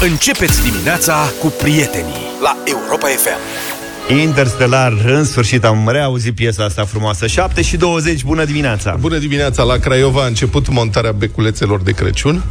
[0.00, 3.38] Începeți dimineața cu prietenii la Europa FM.
[4.12, 7.26] Interstellar, în sfârșit am reauzit piesa asta frumoasă.
[7.26, 8.96] 7 și 20, bună dimineața!
[9.00, 12.42] Bună dimineața, la Craiova a început montarea beculețelor de Crăciun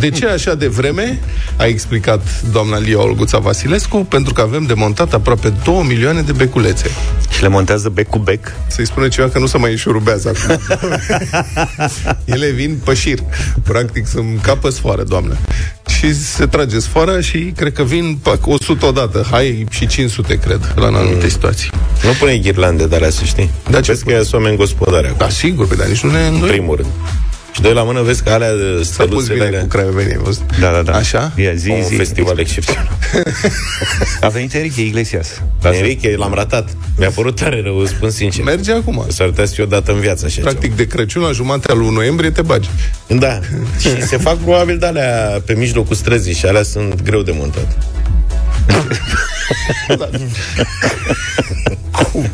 [0.00, 1.20] de ce așa de vreme?
[1.56, 6.90] A explicat doamna Lia Olguța Vasilescu, pentru că avem demontat aproape 2 milioane de beculețe.
[7.30, 8.52] Și le montează bec cu bec?
[8.66, 10.60] Să-i spune ceva că nu se mai înșurubează acum.
[12.34, 13.18] Ele vin pe șir.
[13.62, 15.36] Practic sunt capă sfoară, doamnă.
[15.88, 19.26] Și se trage sfoara și cred că vin 100 odată.
[19.30, 21.30] Hai și 500, cred, la în anumite mm.
[21.30, 21.70] situații.
[22.02, 23.50] Nu pune ghirlande de alea, să știi.
[23.70, 25.14] Da, ce că e oameni gospodare.
[25.16, 26.26] Da, sigur, pe dar nici nu ne...
[26.26, 26.90] În primul rând.
[27.52, 29.44] Și doi la mână vezi că alea de stăluțele...
[29.44, 30.58] bine cu craiovenii, văzut?
[30.60, 30.92] Da, da, da.
[30.92, 31.32] Așa?
[31.36, 31.94] Ia, zi, Un zi.
[31.94, 32.88] festival excepțional.
[34.20, 35.42] A venit Enrique Iglesias.
[35.72, 36.68] Enrique, l-am ratat.
[36.98, 38.44] Mi-a părut tare rău, spun sincer.
[38.44, 39.04] Merge acum.
[39.08, 40.74] S-ar putea să fie o dată în viață așa Practic, ceva.
[40.76, 42.68] de Crăciun la jumatea lui noiembrie te bagi.
[43.06, 43.40] Da.
[43.80, 47.76] și se fac probabil de alea pe mijlocul străzii și alea sunt greu de montat.
[52.12, 52.30] Cum?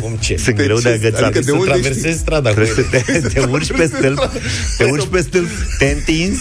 [0.00, 0.36] Cum ce?
[0.36, 1.22] Sunt greu de agățat.
[1.22, 2.18] Adică de să unde traversezi știi?
[2.18, 3.20] strada cu Trebuie să ele.
[3.20, 4.30] te, te urci pe stâlp,
[4.76, 5.48] te urci pe stâlp,
[5.78, 6.40] te întinzi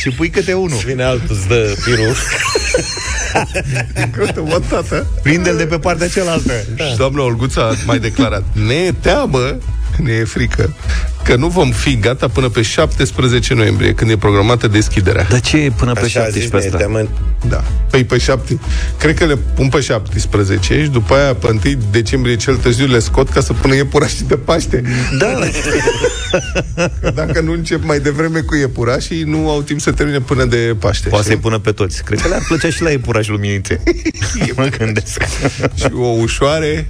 [0.00, 0.78] și pui câte unul.
[0.84, 2.14] Vine altul, îți dă pirul.
[4.16, 5.06] Cătă, mă, tată.
[5.22, 6.52] Prinde-l de pe partea cealaltă.
[6.76, 6.84] Da.
[6.84, 9.56] Și doamna Olguța a mai declarat Ne e teamă,
[10.02, 10.74] ne e frică
[11.22, 15.56] Că nu vom fi gata până pe 17 noiembrie Când e programată deschiderea Dar ce
[15.56, 16.76] e până pe Așa a zis, 17 ne asta?
[16.76, 17.08] teamă
[17.48, 18.58] Da, păi pe 7
[18.98, 22.98] Cred că le pun pe 17 Și după aia pe 1 decembrie cel târziu le
[22.98, 24.82] scot Ca să pună iepurașii de Paște
[25.18, 25.26] Da,
[27.00, 30.76] Că Dacă nu încep mai devreme cu iepurașii Nu au timp să termine până de
[30.78, 31.42] Paște poate să-i știi?
[31.44, 32.02] pună pe toți.
[32.04, 33.82] Cred că le-ar plăcea și la iepuraș luminițe.
[34.56, 35.22] mă gândesc.
[35.74, 36.88] Și o ușoare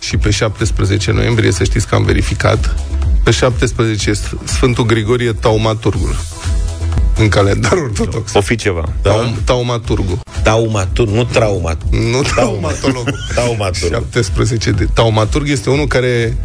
[0.00, 2.74] Și pe 17 noiembrie Să știți că am verificat
[3.24, 6.16] Pe 17 este Sfântul Grigorie Taumaturgul
[7.16, 8.84] În calendar ortodox O fi ceva.
[9.02, 10.18] Taum, taumaturgul.
[10.42, 11.82] Taumatur, nu traumat.
[11.90, 13.18] Nu taumatologul.
[13.34, 13.88] Taumatur.
[13.90, 16.36] 17 de taumaturg este unul care,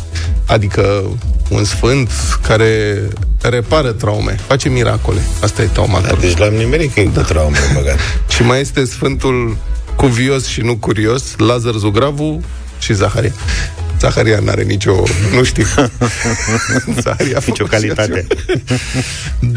[0.48, 1.04] adică
[1.49, 2.11] un sfânt
[2.48, 3.02] care
[3.42, 5.21] repară traume, face miracole.
[5.42, 6.20] Asta e Da, taumaturg.
[6.20, 7.99] deci l-am nimerit că e cu traume băgat.
[8.33, 9.58] Și mai este sfântul
[9.95, 12.42] cuvios și nu curios, Lazar Zugravu
[12.85, 13.33] și Zaharia.
[13.99, 15.03] Zaharia n-are nicio,
[15.33, 15.65] nu știu.
[17.03, 18.27] Zaharia a Nicio făcut și calitate.
[18.31, 19.01] așa.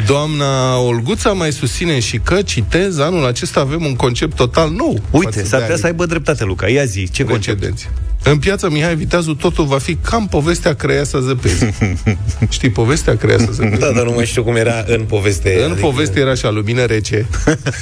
[0.07, 5.01] Doamna Olguța mai susține și că, citez, anul acesta avem un concept total nou.
[5.11, 6.69] Uite, față s-ar de putea anii să aibă dreptate, Luca.
[6.69, 7.57] Ia zi, ce concept?
[7.57, 7.89] precedenți.
[8.23, 11.65] În piața Mihai Viteazu totul va fi cam povestea Creiasa Zăpezi.
[12.57, 13.81] Știi povestea Creiasa Zăpezi?
[13.81, 15.65] Da, dar nu mai știu cum era în poveste.
[15.65, 17.27] În poveste era așa, lumină rece,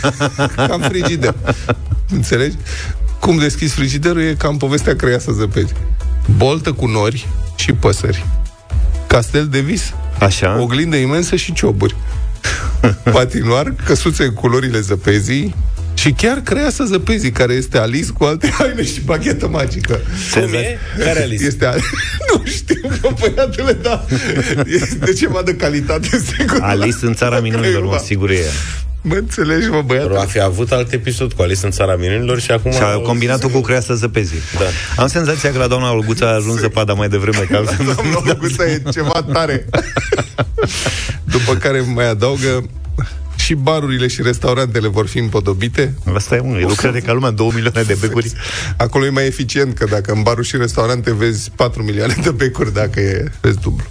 [0.69, 1.35] cam frigider.
[2.11, 2.57] Înțelegi?
[3.21, 5.73] Cum deschizi frigiderul e cam povestea Creiasa Zăpezi.
[6.37, 8.27] Boltă cu nori și păsări.
[9.07, 9.93] Castel de vis.
[10.19, 10.61] Așa?
[10.61, 11.97] Oglindă imensă și cioburi.
[13.13, 15.55] Patinoar, căsuțe în culorile zăpezii
[15.95, 20.01] și chiar Creiasa Zăpezii, care este Alice cu alte haine și bachetă magică.
[20.33, 20.79] Cum e?
[20.99, 21.45] Care Alice?
[21.45, 21.67] Este,
[22.33, 24.05] nu știu, bă, băiatule, da.
[24.67, 26.59] Este ceva de calitate sigur.
[26.61, 28.51] Alice în țara minunilor, mă, sigur e ea.
[29.09, 30.25] Mă înțelegi, mă, Ar băiatul?
[30.29, 32.71] fi avut alt episod cu Alice în țara minunilor și acum...
[32.71, 34.39] Și a combinat-o cu creasa zăpezii.
[34.59, 35.03] Da.
[35.03, 37.47] Am senzația că la doamna Olguța a ajuns zăpada mai devreme.
[37.51, 39.65] Că altfel nu- Doamna Augusta e ceva tare.
[41.35, 42.69] După care mai adaugă
[43.37, 45.95] și barurile și restaurantele vor fi împodobite.
[46.15, 48.33] Asta e unul, e lucrare ca lumea, 2 milioane de becuri.
[48.77, 52.73] Acolo e mai eficient, că dacă în baruri și restaurante vezi 4 milioane de becuri,
[52.73, 53.85] dacă e, vezi dublu.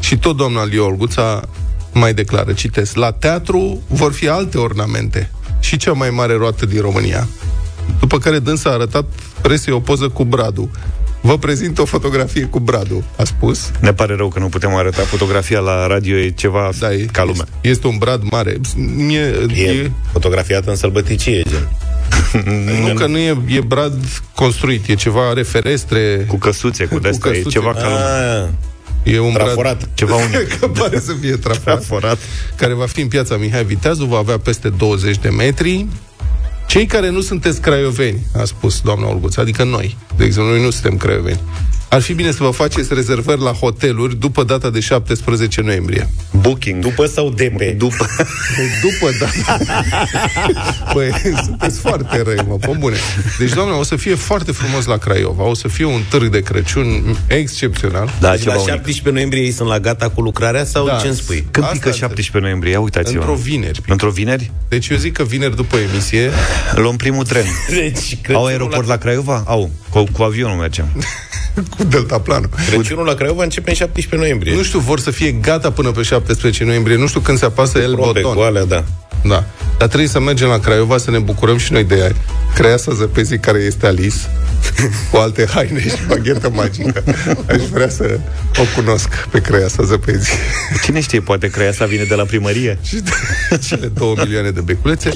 [0.00, 1.48] Și tot doamna Lia Olguța
[1.92, 5.30] mai declară, citesc, la teatru vor fi alte ornamente
[5.60, 7.28] și cea mai mare roată din România.
[8.00, 9.04] După care dânsa a arătat
[9.40, 10.70] presei o poză cu Bradu.
[11.22, 13.70] Vă prezint o fotografie cu Bradu, a spus.
[13.80, 17.24] Ne pare rău că nu putem arăta fotografia la radio, e ceva Da, e, ca
[17.24, 17.44] lumea.
[17.54, 18.56] Este, este un brad mare.
[18.96, 21.68] Mie, E e, fotografiată în sălbăticie, gen.
[22.86, 23.94] nu că nu e, e brad
[24.34, 27.58] construit, e ceva, are ferestre, Cu căsuțe, cu Cu de-astea, e căsuțe.
[27.58, 28.50] ceva ca lumea.
[29.06, 29.56] Ah, e un traforat.
[29.78, 30.52] brad Ceva unic.
[30.60, 32.18] că pare să fie traforat, Traforat.
[32.56, 35.86] care va fi în piața Mihai Viteazu, va avea peste 20 de metri.
[36.66, 40.70] Cei care nu sunteți craioveni, a spus doamna Olguț, adică noi, de exemplu, noi nu
[40.70, 41.40] suntem craioveni,
[41.88, 46.08] ar fi bine să vă faceți rezervări la hoteluri după data de 17 noiembrie.
[46.40, 46.82] Booking.
[46.82, 47.74] După sau de pe?
[47.78, 48.06] După.
[48.82, 49.58] După data...
[50.94, 51.12] Păi,
[51.44, 52.96] sunteți foarte răi, mă, pe bune.
[53.38, 56.40] Deci, doamna, o să fie foarte frumos la Craiova, o să fie un târg de
[56.40, 58.10] Crăciun excepțional.
[58.20, 58.68] Da, Deci la ceva unic.
[58.68, 60.96] 17 noiembrie ei sunt la gata cu lucrarea sau Da.
[61.00, 61.46] ce îmi spui?
[61.50, 62.08] Când Asta pică înțeleg.
[62.10, 62.72] 17 noiembrie?
[62.72, 63.18] Ia uitați-vă.
[63.18, 63.80] Într-o vineri.
[63.86, 64.50] Într-o vineri?
[64.68, 66.30] Deci eu zic că vineri după emisie
[66.82, 67.44] Luăm primul tren.
[67.80, 69.42] Deci, Au aeroport la Craiova?
[69.46, 69.70] Au.
[69.90, 70.88] Cu, cu avionul mergem.
[71.76, 72.50] cu deltaplanul.
[72.70, 74.54] Crăciunul la Craiova începe în 17 noiembrie.
[74.54, 76.29] Nu știu, vor să fie gata până pe 17
[76.64, 76.96] noiembrie.
[76.96, 78.34] Nu știu când se apasă el Probe boton.
[78.34, 78.84] cu alea, da.
[79.24, 79.44] Da.
[79.78, 82.14] Dar trebuie să mergem la Craiova să ne bucurăm și noi de
[82.54, 84.16] creasa zăpezii care este Alice
[85.10, 87.02] cu alte haine și baghetă magică.
[87.48, 88.18] Aș vrea să
[88.56, 90.32] o cunosc pe creasa zăpezii.
[90.84, 92.78] Cine știe, poate crea asta vine de la primărie.
[92.82, 93.10] și de
[93.66, 95.10] cele două milioane de beculețe.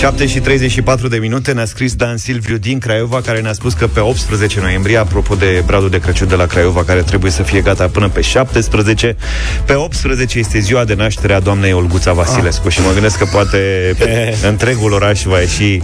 [0.00, 3.86] 7 și 34 de minute ne-a scris Dan Silviu din Craiova Care ne-a spus că
[3.86, 7.60] pe 18 noiembrie Apropo de bradul de Crăciun de la Craiova Care trebuie să fie
[7.60, 9.16] gata până pe 17
[9.64, 12.72] Pe 18 este ziua de naștere a doamnei Olguța Vasilescu ah.
[12.72, 13.94] Și mă gândesc că poate
[14.50, 15.82] întregul oraș va ieși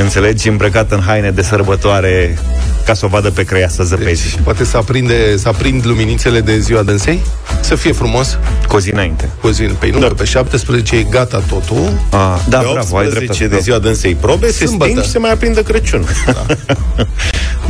[0.00, 2.38] Înțelegi, îmbrăcat în haine de sărbătoare
[2.84, 6.58] Ca să o vadă pe creiasa zăpezii Deci, poate să, aprinde, să aprind luminițele de
[6.58, 7.20] ziua dânsei?
[7.60, 8.38] Să fie frumos?
[8.68, 9.62] Cu o zi înainte Cu o zi.
[9.62, 10.06] Păi nu, da.
[10.06, 11.92] pe 17 e gata totul.
[12.10, 14.90] ah, Da, Pe bravo, ai 18 dreptate de ziua dânsei probe, se Sâmbătă.
[14.90, 16.04] sting și se mai aprinde Crăciun.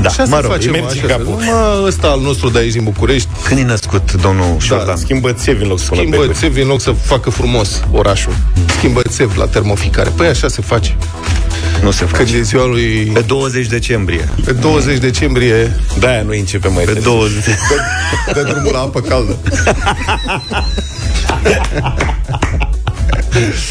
[0.00, 1.06] Da, Așa mă să rog, facem, merge așa.
[1.06, 1.24] capul.
[1.28, 1.48] Numai
[1.86, 4.96] ăsta al nostru de aici din București Când e născut domnul Șordan?
[4.96, 6.38] Schimbă țevi în loc să pună Schimbă becuri.
[6.38, 8.32] țevi în loc să facă frumos orașul.
[8.76, 10.10] Schimbă țevi la termoficare.
[10.16, 10.96] Păi așa se face.
[11.82, 13.10] Nu se face Când e ziua lui...
[13.14, 17.10] Pe 20 decembrie Pe 20 decembrie De-aia noi începem mai Pe târziu.
[17.10, 17.44] 20
[18.32, 19.36] dă drumul la apă caldă.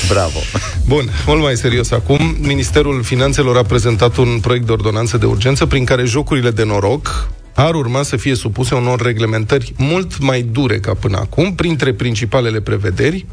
[0.07, 0.39] Bravo
[0.87, 2.35] Bun, mult mai serios acum.
[2.39, 7.29] Ministerul Finanțelor a prezentat un proiect de ordonanță de urgență prin care jocurile de noroc
[7.53, 12.61] ar urma să fie supuse unor reglementări mult mai dure ca până acum, printre principalele
[12.61, 13.25] prevederi,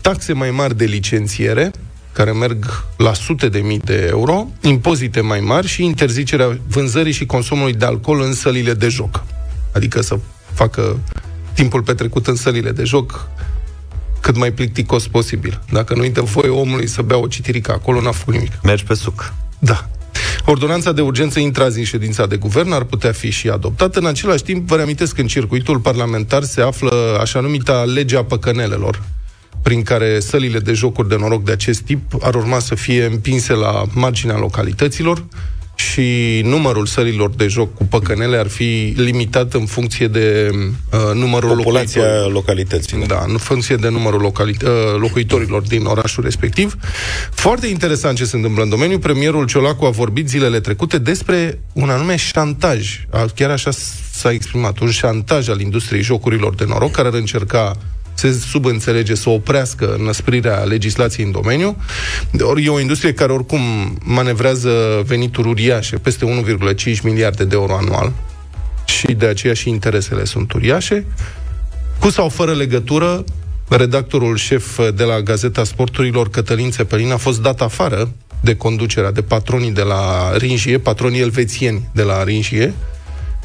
[0.00, 1.70] taxe mai mari de licențiere,
[2.12, 7.26] care merg la sute de mii de euro, impozite mai mari și interzicerea vânzării și
[7.26, 9.24] consumului de alcool în sălile de joc.
[9.72, 10.18] Adică să
[10.52, 10.98] facă
[11.52, 13.28] timpul petrecut în sălile de joc
[14.26, 15.60] cât mai plicticos posibil.
[15.70, 18.52] Dacă nu-i dă voie omului să bea o citirică acolo, n-a făcut nimic.
[18.62, 19.88] Mergi pe suc Da.
[20.44, 23.98] Ordonanța de urgență intră azi în ședința de guvern, ar putea fi și adoptată.
[23.98, 29.02] În același timp, vă reamintesc că în circuitul parlamentar se află așa numita legea păcănelelor,
[29.62, 33.52] prin care sălile de jocuri de noroc de acest tip ar urma să fie împinse
[33.52, 35.24] la marginea localităților
[35.76, 41.56] și numărul sălilor de joc cu păcănele ar fi limitat în funcție de uh, numărul
[41.56, 42.32] Populația locuitorilor.
[42.32, 43.04] localității.
[43.06, 46.76] Da, în funcție de numărul locali- uh, locuitorilor din orașul respectiv.
[47.30, 48.98] Foarte interesant ce se întâmplă în domeniu.
[48.98, 53.04] Premierul Ciolacu a vorbit zilele trecute despre un anume șantaj.
[53.10, 54.78] A- Chiar așa s- s-a exprimat.
[54.78, 57.76] Un șantaj al industriei jocurilor de noroc care ar încerca
[58.16, 61.76] se subînțelege să oprească înăsprirea legislației în domeniu.
[62.40, 63.60] Ori e o industrie care oricum
[64.04, 66.44] manevrează venituri uriașe, peste
[66.94, 68.12] 1,5 miliarde de euro anual
[68.84, 71.06] și de aceea și interesele sunt uriașe.
[72.00, 73.24] Cu sau fără legătură,
[73.68, 79.22] redactorul șef de la Gazeta Sporturilor, Cătălin Țepelin, a fost dat afară de conducerea, de
[79.22, 82.74] patronii de la Ringie, patronii elvețieni de la Ringie,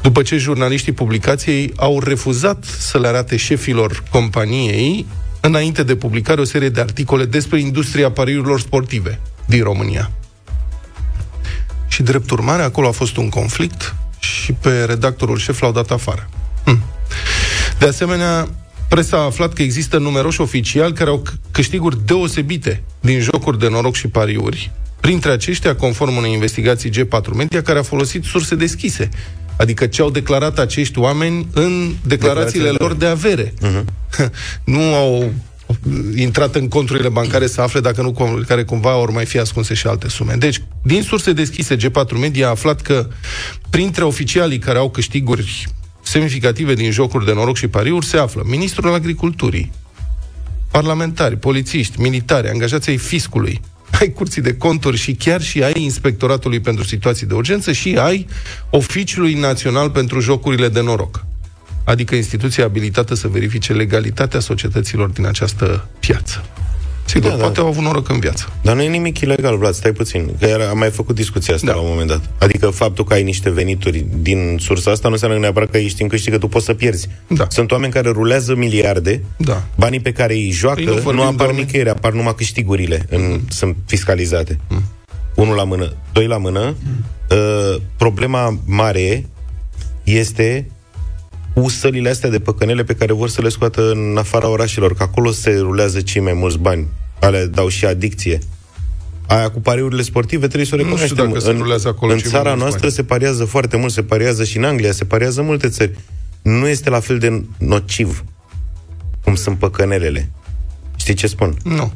[0.02, 5.06] după ce jurnaliștii publicației au refuzat să le arate șefilor companiei
[5.40, 10.10] înainte de publicare o serie de articole despre industria pariurilor sportive din România.
[11.88, 16.28] Și drept urmare, acolo a fost un conflict și pe redactorul șef l-au dat afară.
[16.64, 16.82] Hm.
[17.78, 18.48] De asemenea,
[18.88, 23.68] presa a aflat că există numeroși oficiali care au c- câștiguri deosebite din jocuri de
[23.68, 24.70] noroc și pariuri.
[25.00, 29.08] Printre aceștia, conform unei investigații G4 Media, care a folosit surse deschise.
[29.56, 33.54] Adică ce au declarat acești oameni în declarațiile Declarațiile lor de avere.
[33.62, 33.84] Uh-huh.
[34.64, 35.32] nu au
[36.16, 39.74] intrat în conturile bancare să afle dacă nu cum- care cumva ori mai fi ascunse
[39.74, 40.34] și alte sume.
[40.34, 43.08] Deci, din surse deschise, G4 Media a aflat că
[43.70, 45.68] printre oficialii care au câștiguri
[46.02, 49.72] semnificative din jocuri de noroc și pariuri se află ministrul agriculturii,
[50.70, 53.60] parlamentari, polițiști, militari, angajații ai fiscului,
[54.00, 58.26] ai curții de conturi și chiar și ai inspectoratului pentru situații de urgență și ai
[58.70, 61.24] oficiului național pentru jocurile de noroc.
[61.84, 66.44] Adică instituția abilitată să verifice legalitatea societăților din această piață.
[67.12, 67.42] Sigur, Da, da, da.
[67.42, 68.52] poate au avut noroc în viață.
[68.62, 70.30] Dar nu e nimic ilegal, Vlad, stai puțin.
[70.40, 71.72] Că iar am mai făcut discuția asta Da.
[71.72, 72.30] la un moment dat.
[72.38, 76.08] Adică faptul că ai niște venituri din sursa asta nu înseamnă neapărat că ești în
[76.08, 77.08] câștig, că tu poți să pierzi.
[77.26, 77.46] Da.
[77.48, 79.62] Sunt oameni care rulează miliarde, Da.
[79.76, 82.12] banii pe care îi joacă Păi nu nu, vorbim nu apar de oameni- nicăieri, apar
[82.12, 84.58] numai câștigurile, în, sunt fiscalizate.
[85.34, 86.74] Unul la mână, doi la mână.
[87.30, 89.26] Uh, problema mare
[90.04, 90.66] este
[91.54, 95.02] cu sălile astea de păcănele pe care vor să le scoată în afara orașelor, că
[95.02, 96.86] acolo se rulează cei mai mulți bani.
[97.22, 98.38] Ale dau și adicție.
[99.26, 101.26] Aia cu pariurile sportive trebuie să o Nu știu recunoaștem.
[101.28, 102.92] dacă se în, rulează acolo în cei mai țara mulți noastră bani.
[102.94, 105.98] se pariază foarte mult, se pariază și în Anglia, se pariază în multe țări.
[106.42, 108.24] Nu este la fel de nociv
[109.24, 110.30] cum sunt păcănelele.
[110.96, 111.56] Știi ce spun?
[111.64, 111.92] Nu.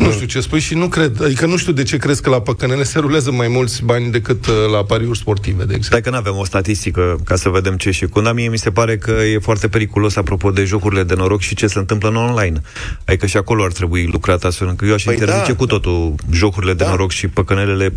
[0.00, 1.22] Nu știu ce spui și nu cred.
[1.22, 4.46] Adică nu știu de ce crezi că la păcănele se rulează mai mulți bani decât
[4.46, 5.82] uh, la pariuri sportive, de exemplu.
[5.86, 8.58] Stai că nu avem o statistică ca să vedem ce și cum, dar mie mi
[8.58, 12.08] se pare că e foarte periculos apropo de jocurile de noroc și ce se întâmplă
[12.08, 12.60] în online.
[13.04, 16.14] Adică și acolo ar trebui lucrat astfel încât eu aș Păi interzice da, cu totul
[16.32, 16.90] jocurile de Da.
[16.90, 17.92] noroc și păcănelele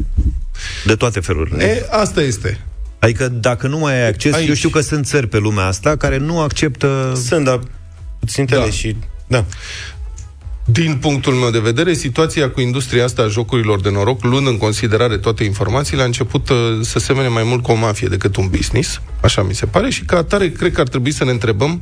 [0.85, 1.63] de toate felurile.
[1.63, 2.59] E, asta este.
[2.99, 4.47] Adică dacă nu mai ai acces, Aici.
[4.47, 7.13] eu știu că sunt țări pe lumea asta care nu acceptă...
[7.25, 7.59] Sunt, dar
[8.27, 8.69] țintele Da.
[8.69, 8.95] și...
[9.27, 9.45] Da.
[10.65, 14.57] Din punctul meu de vedere, situația cu industria asta a jocurilor de noroc, luând în
[14.57, 18.47] considerare toate informațiile, a început uh, să semene mai mult cu o mafie decât un
[18.47, 21.81] business, așa mi se pare, și ca atare cred că ar trebui să ne întrebăm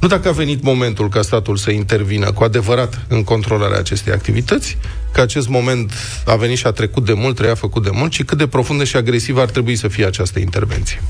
[0.00, 4.76] nu dacă a venit momentul ca statul să intervină cu adevărat în controlarea acestei activități,
[5.12, 5.92] că acest moment
[6.24, 8.84] a venit și a trecut de mult, treia făcut de mult, ci cât de profundă
[8.84, 11.02] și agresivă ar trebui să fie această intervenție.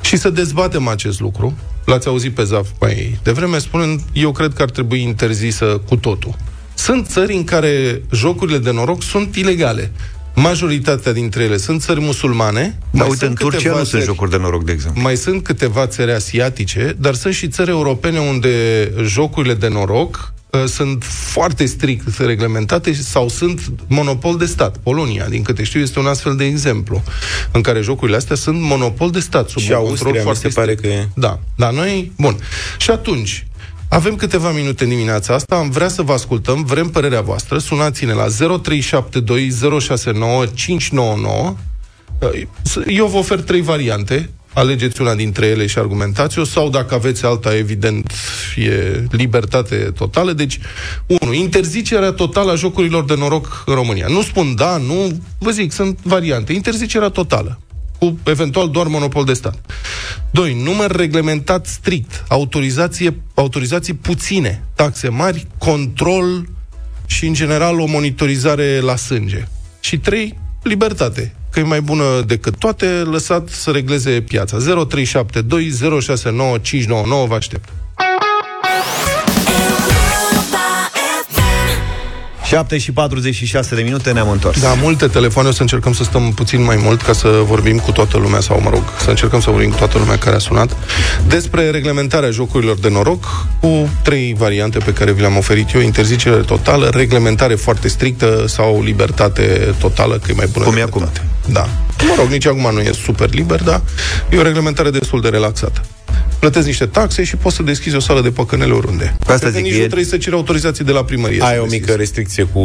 [0.00, 1.58] Și să dezbatem acest lucru.
[1.84, 6.36] L-ați auzit pe Zaf mai devreme spunând, eu cred că ar trebui interzisă cu totul.
[6.74, 9.92] Sunt țări în care jocurile de noroc sunt ilegale.
[10.42, 12.60] Majoritatea dintre ele sunt țări musulmane.
[12.90, 15.02] Dar mai uite, în Turcia câteva nu sunt țări- jocuri de noroc, de exemplu.
[15.02, 18.48] mai sunt câteva țări asiatice, dar sunt și țări europene unde
[19.02, 24.76] jocurile de noroc uh, sunt foarte strict reglementate sau sunt monopol de stat.
[24.76, 27.02] Polonia, din câte știu, este un astfel de exemplu
[27.52, 30.48] în care jocurile astea sunt monopol de stat sub Și un Austria, control mi foarte
[30.48, 30.94] se pare strict.
[30.94, 31.08] că e.
[31.14, 32.36] Da, dar noi, bun.
[32.78, 33.46] Și atunci,
[33.88, 38.12] avem câteva minute în dimineața asta, am vrea să vă ascultăm, vrem părerea voastră, sunați-ne
[38.12, 38.30] la 0372069599.
[42.86, 47.56] Eu vă ofer trei variante, alegeți una dintre ele și argumentați-o, sau dacă aveți alta,
[47.56, 48.12] evident,
[48.56, 50.32] e libertate totală.
[50.32, 50.58] Deci,
[51.20, 51.32] 1.
[51.32, 54.06] Interzicerea totală a jocurilor de noroc în România.
[54.08, 56.52] Nu spun da, nu, vă zic, sunt variante.
[56.52, 57.58] Interzicerea totală
[57.98, 59.58] cu eventual doar monopol de stat.
[60.30, 60.62] 2.
[60.62, 66.48] Număr reglementat strict, autorizație, autorizații puține, taxe mari, control
[67.06, 69.44] și, în general, o monitorizare la sânge.
[69.80, 70.38] Și 3.
[70.62, 74.56] Libertate, că e mai bună decât toate, lăsat să regleze piața.
[74.56, 77.68] 0372 069599 vă aștept.
[82.48, 84.60] 7 și 46 de minute ne-am întors.
[84.60, 87.92] Da, multe telefoane, o să încercăm să stăm puțin mai mult ca să vorbim cu
[87.92, 90.76] toată lumea, sau mă rog, să încercăm să vorbim cu toată lumea care a sunat,
[91.26, 93.24] despre reglementarea jocurilor de noroc,
[93.60, 98.82] cu trei variante pe care vi le-am oferit eu, interzicere totală, reglementare foarte strictă sau
[98.82, 101.02] libertate totală, că e mai bună Cum e decât acum.
[101.12, 101.26] toate.
[101.52, 101.68] Da.
[102.08, 103.80] Mă rog, nici acum nu e super liber, dar
[104.30, 105.80] e o reglementare destul de relaxată.
[106.38, 109.16] Plătesc niște taxe și poți să deschizi o sală de păcănele oriunde.
[109.26, 111.42] Pe asta Cred că zic, nici e- nu trebuie să ceri autorizații de la primărie.
[111.42, 111.80] Ai să o deschizi.
[111.80, 112.60] mică restricție cu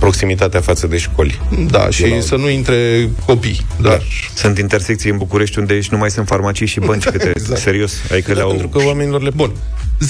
[0.00, 1.40] proximitatea față de școli.
[1.70, 3.66] Da, și să nu intre copii.
[3.80, 4.02] Dar
[4.34, 7.60] Sunt intersecții în București unde și nu mai sunt farmacii și bănci câte, Exact.
[7.60, 8.48] serios, adică Da, le-au...
[8.48, 9.30] pentru că oamenilor le...
[9.34, 9.52] Bun.
[10.00, 10.06] 0372069599.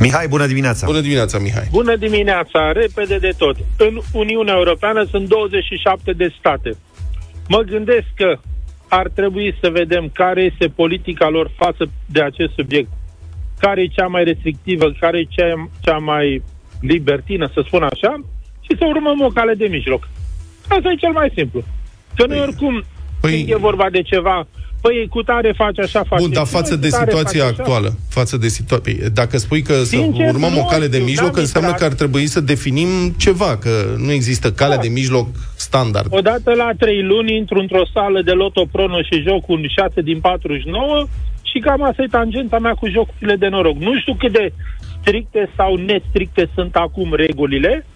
[0.00, 0.86] Mihai, bună dimineața!
[0.86, 1.68] Bună dimineața, Mihai.
[1.70, 3.56] Bună dimineața, repede de tot.
[3.76, 6.76] În Uniunea Europeană sunt 27 de state.
[7.48, 8.38] Mă gândesc că
[8.88, 12.90] ar trebui să vedem care este politica lor față de acest subiect.
[13.58, 16.42] Care e cea mai restrictivă, care e cea, cea mai
[16.80, 18.20] libertină, să spun așa,
[18.60, 20.08] și să urmăm o cale de mijloc.
[20.68, 21.62] Asta e cel mai simplu.
[22.16, 22.82] Că noi oricum,
[23.20, 24.46] păi- când e vorba de ceva,
[24.80, 27.52] păi cu tare face așa, face Bun, dar așa, față cu de tare situația face
[27.52, 27.62] așa.
[27.62, 31.04] actuală, față de situație, dacă spui că să Sincer, urmăm o nu cale de știu,
[31.08, 31.88] mijloc, n-am înseamnă intrat.
[31.88, 34.82] că ar trebui să definim ceva, că nu există calea Da.
[34.82, 36.06] de mijloc standard.
[36.10, 40.20] Odată la trei luni intru într-o sală de Loto Prono și joc un 6 din
[40.20, 41.06] 49
[41.42, 43.76] și cam asta e tangenta mea cu jocurile de noroc.
[43.76, 44.52] Nu știu cât de
[45.00, 47.86] stricte sau nestricte sunt acum regulile,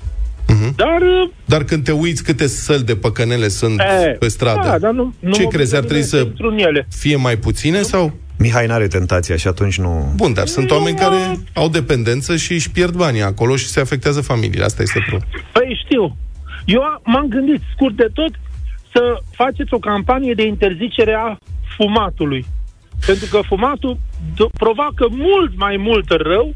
[0.65, 0.75] Mhm.
[0.77, 1.01] dar...
[1.01, 4.93] uh, Dar când te uiți câte săli de păcănele sunt E, pe stradă, Da, dar
[4.93, 6.87] nu, nu ce mă crezi, ar gândesc trebui să intru în ele.
[6.99, 8.13] fie mai puține sau...
[8.39, 10.13] Mihai n-are tentația și atunci nu...
[10.17, 11.03] Bun, dar sunt Nu, oameni mă.
[11.03, 14.65] care au dependență și își pierd banii acolo și se afectează familiile.
[14.65, 15.25] Asta este problema.
[15.53, 16.17] Păi știu.
[16.65, 18.31] Eu m-am gândit scurt de tot
[18.93, 19.01] să
[19.31, 21.37] faceți o campanie de interzicere a
[21.77, 22.45] fumatului.
[23.07, 23.97] Pentru că fumatul
[24.35, 26.55] d- provoacă mult mai mult rău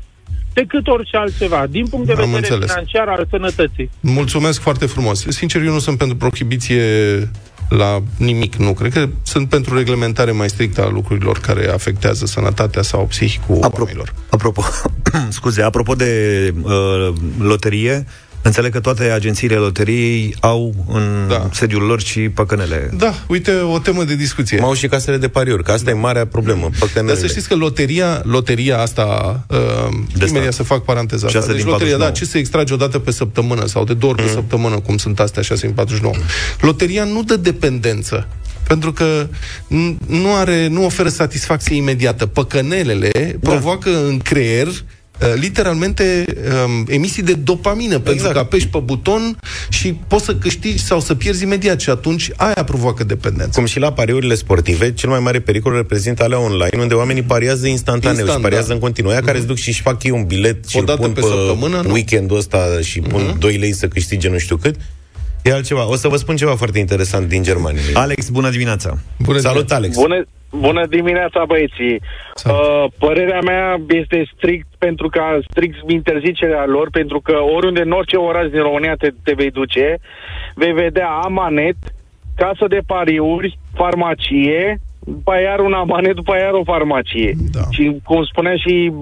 [0.60, 2.70] decât orice altceva, din punct de Am vedere înțeles.
[2.70, 3.90] financiar al sănătății.
[4.00, 5.24] Mulțumesc foarte frumos.
[5.28, 6.82] Sincer, eu nu sunt pentru prohibiție
[7.68, 8.72] la nimic, nu.
[8.72, 13.76] Cred că sunt pentru reglementare mai strictă a lucrurilor care afectează sănătatea sau psihicul Apropo,
[13.78, 14.14] oamenilor.
[14.30, 14.62] apropo,
[15.38, 16.10] scuze, apropo de
[16.62, 18.06] uh, loterie,
[18.46, 21.48] înțeleg că toate agențiile loteriei au în Da.
[21.52, 22.90] sediul lor și păcănele.
[22.96, 24.58] Da, uite, o temă de discuție.
[24.58, 26.70] Mai au și casele de pariuri, că asta e marea problemă.
[26.78, 27.12] Păcănele.
[27.12, 29.04] Dar să știți că loteria, loteria asta,
[29.48, 29.56] uh,
[30.14, 30.52] De imediat stat.
[30.52, 31.38] să fac paranteza asta.
[31.38, 32.10] Șase Deci din loteria, 49.
[32.10, 34.96] da, ce se extrage o dată pe săptămână sau de două ori pe săptămână, cum
[34.96, 36.14] sunt astea, 6 în 49.
[36.60, 38.26] Loteria nu dă dependență.
[38.68, 39.26] Pentru că
[39.66, 42.26] n- nu are, nu oferă satisfacție imediată.
[42.26, 44.74] Păcănelele provoacă în creier uh,
[45.34, 46.24] literalmente
[46.64, 48.04] um, emisii de dopamină, exact.
[48.04, 52.30] pentru că apeși pe buton și poți să câștigi sau să pierzi imediat și atunci
[52.36, 53.58] aia provoacă dependență.
[53.58, 57.66] Cum și la pariurile sportive, cel mai mare pericol reprezintă alea online, unde oamenii pariază
[57.66, 58.74] instantaneu Instant, și pariază da.
[58.74, 59.10] în continuu.
[59.10, 59.24] Aia mm-hmm.
[59.24, 61.20] care îți duc și își fac ei un bilet și pun pe,
[61.82, 63.38] pe weekendul ăsta și pun mm-hmm.
[63.38, 64.76] 2 lei să câștige nu știu cât.
[65.46, 65.88] E altceva.
[65.88, 67.80] O să vă spun ceva foarte interesant din Germania.
[67.94, 68.98] Alex, bună dimineața!
[69.18, 69.96] Bună Salut, Alex!
[69.96, 72.00] Bună, bună dimineața, băieții!
[72.44, 78.16] Uh, părerea mea este strict pentru că strict interzicerea lor, pentru că oriunde, în orice
[78.16, 79.98] oraș din România te, te vei duce,
[80.54, 81.76] vei vedea amanet,
[82.36, 87.34] casă de pariuri, farmacie, după aia iar un amanet, după aia iar o farmacie.
[87.52, 87.60] Da.
[87.70, 88.92] Și cum spunea și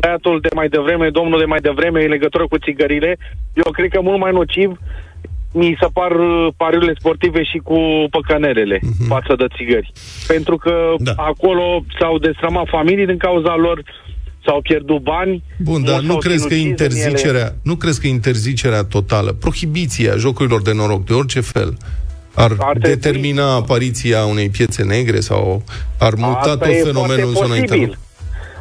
[0.00, 3.16] băiatul de mai devreme, domnul de mai devreme, în legătură cu țigările,
[3.54, 4.78] eu cred că mult mai nociv
[5.52, 7.78] mi se par uh, pariurile sportive și cu
[8.10, 9.06] păcănerele uh-huh.
[9.06, 9.92] față de țigări.
[10.26, 11.12] Pentru că da.
[11.16, 13.82] acolo s-au destrămat familii din cauza lor,
[14.44, 15.42] s-au pierdut bani.
[15.58, 21.04] Bun, dar nu crezi că interzicerea, nu crezi că interzicerea totală, prohibiția jocurilor de noroc
[21.04, 21.76] de orice fel,
[22.34, 23.60] ar, ar determina trebui...
[23.62, 25.62] apariția unei piețe negre sau
[25.98, 27.96] ar muta Asta tot fenomenul în zona internă?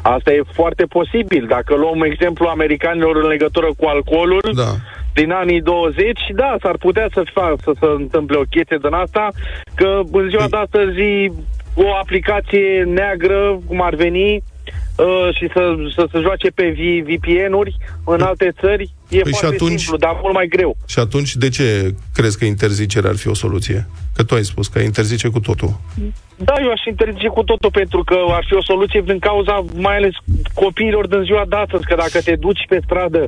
[0.01, 1.45] Asta e foarte posibil.
[1.49, 4.75] Dacă luăm exemplu americanilor în legătură cu alcoolul, da
[5.13, 8.93] din anii 20 și da, s-ar putea să, facă, să se întâmple o chestie din
[8.93, 9.29] asta,
[9.75, 11.31] că în ziua de astăzi
[11.73, 14.43] o aplicație neagră, cum ar veni,
[14.97, 16.75] uh, și să, să se joace pe
[17.07, 17.75] VPN-uri
[18.05, 20.77] în alte țări, e păi foarte atunci, simplu, dar mult mai greu.
[20.87, 23.87] Și atunci, de ce crezi că interzicerea ar fi o soluție?
[24.15, 25.79] Că tu ai spus că interzice cu totul.
[26.35, 29.95] Da, eu aș interzice cu totul pentru că ar fi o soluție din cauza mai
[29.95, 30.13] ales
[30.53, 33.25] copiilor din ziua de astăzi, că dacă te duci pe stradă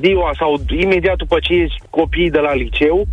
[0.00, 3.06] ziua sau imediat după ce ești copii de la liceu,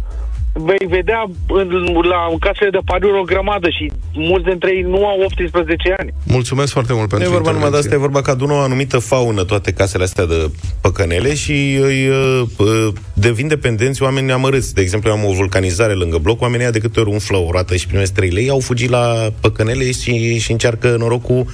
[0.57, 1.67] vei vedea în,
[2.09, 6.13] la în casele de pariuri o grămadă și mulți dintre ei nu au 18 ani.
[6.23, 8.99] Mulțumesc foarte mult pentru E vorba numai de asta, e vorba că adună o anumită
[8.99, 14.73] faună toate casele astea de păcănele și îi uh, uh, devin dependenți oameni amărâți.
[14.73, 17.87] De exemplu, am o vulcanizare lângă bloc, oamenii de câte ori umflă o roată și
[17.87, 21.45] primesc 3 lei, au fugit la păcănele și, și încearcă norocul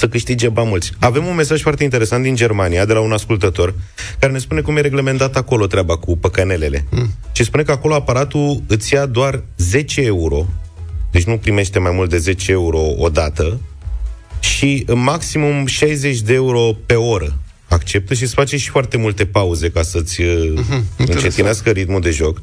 [0.00, 0.92] să câștige bani mulți.
[0.98, 3.74] Avem un mesaj foarte interesant din Germania, de la un ascultător,
[4.18, 6.84] care ne spune cum e reglementat acolo treaba cu păcănelele.
[6.90, 7.10] Mm.
[7.32, 10.46] Și spune că acolo aparatul îți ia doar 10 euro,
[11.10, 13.60] deci nu primește mai mult de 10 euro o dată,
[14.40, 19.70] și maximum 60 de euro pe oră acceptă și îți face și foarte multe pauze
[19.70, 22.42] ca să-ți mm-hmm, încetinească ritmul de joc.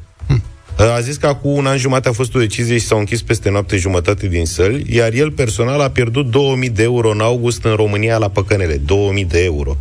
[0.77, 3.49] A zis că acum un an jumate a fost o decizie și s-au închis peste
[3.49, 7.75] noapte jumătate din săli, iar el personal a pierdut 2000 de euro în august în
[7.75, 8.75] România la Păcănele.
[8.85, 9.77] 2000 de euro.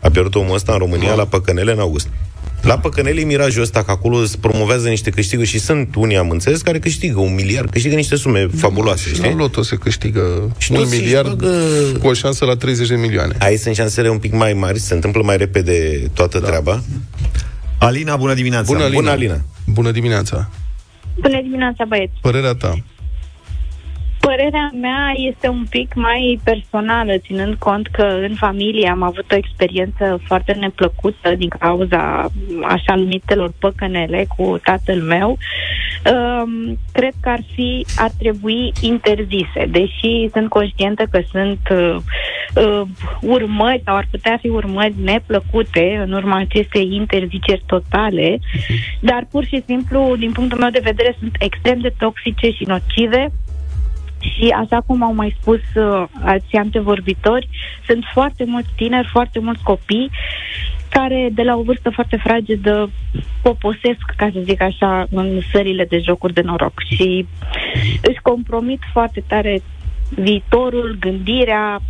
[0.00, 2.08] A pierdut omul ăsta în România la Păcănele în august.
[2.62, 6.60] La Păcănele mirajul ăsta, că acolo îți promovează niște câștiguri și sunt unii, am înțeles,
[6.60, 9.22] care câștigă un miliard, câștigă niște sume fabuloase, știi?
[9.22, 11.98] La loto se câștigă și un miliard bagă...
[12.00, 13.36] cu o șansă la 30 de milioane.
[13.38, 16.46] Aici sunt șansele un pic mai mari, se întâmplă mai repede toată da.
[16.46, 16.82] treaba.
[17.78, 18.72] Alina, bună dimineața!
[18.72, 19.00] Bună, Alina!
[19.00, 19.40] Bună, Alina.
[19.66, 20.48] bună dimineața!
[21.20, 22.12] Bună dimineața, băieți!
[22.20, 22.74] Părerea ta?
[24.28, 29.36] Părerea mea este un pic mai personală, ținând cont că în familie am avut o
[29.36, 32.30] experiență foarte neplăcută din cauza
[32.64, 35.38] așa numitelor păcănele cu tatăl meu.
[36.12, 41.96] Um, cred că ar fi, ar trebui interzise, deși sunt conștientă că sunt uh,
[42.54, 42.82] uh,
[43.20, 48.38] urmări sau ar putea fi urmări neplăcute în urma acestei interziceri totale,
[49.00, 53.32] dar pur și simplu, din punctul meu de vedere, sunt extrem de toxice și nocive
[54.20, 57.48] și așa cum au mai spus uh, alții antevorbitori,
[57.86, 60.10] sunt foarte mulți tineri, foarte mulți copii
[60.88, 62.90] care de la o vârstă foarte fragedă
[63.42, 67.26] poposesc, ca să zic așa, în sările de jocuri de noroc și
[68.02, 69.62] își compromit foarte tare
[70.08, 71.80] viitorul, gândirea,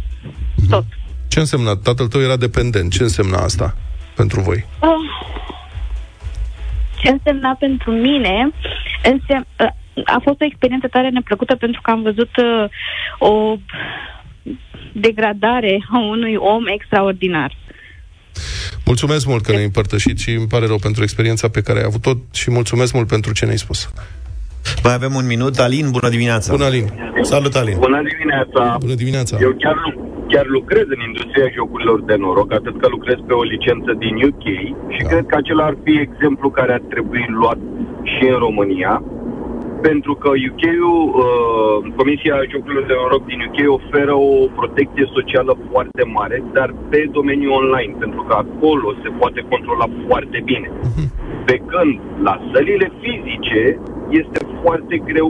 [0.71, 0.85] tot.
[1.29, 1.77] Ce însemna?
[1.77, 2.93] Tatăl tău era dependent.
[2.93, 3.77] Ce însemna asta
[4.15, 4.65] pentru voi?
[4.83, 4.89] Uh,
[7.01, 8.51] ce însemna pentru mine?
[9.03, 9.67] Însem, uh,
[10.05, 12.65] a fost o experiență tare neplăcută pentru că am văzut uh,
[13.19, 13.57] o
[14.93, 17.57] degradare a unui om extraordinar.
[18.85, 22.11] Mulțumesc mult că ne-ai împărtășit și îmi pare rău pentru experiența pe care ai avut-o
[22.33, 23.93] și mulțumesc mult pentru ce ne-ai spus.
[24.85, 25.59] Mai avem un minut.
[25.59, 26.53] Alin, bună dimineața!
[26.53, 26.87] Bună, Alin!
[27.23, 27.77] Salut, Alin!
[27.79, 28.77] Bună dimineața!
[28.81, 29.37] Bună dimineața!
[29.41, 29.77] Eu chiar,
[30.33, 34.45] chiar lucrez în industria jocurilor de noroc, atât că lucrez pe o licență din UK
[34.95, 35.09] și da.
[35.09, 37.61] cred că acela ar fi exemplu care ar trebui luat
[38.13, 39.03] și în România
[39.81, 46.03] pentru că UK-ul, uh, Comisia Jocurilor de Noroc din UK oferă o protecție socială foarte
[46.17, 50.71] mare, dar pe domeniul online, pentru că acolo se poate controla foarte bine.
[50.89, 51.07] Mhm.
[51.45, 53.63] Pe când la sălile fizice
[54.09, 55.29] este foarte greu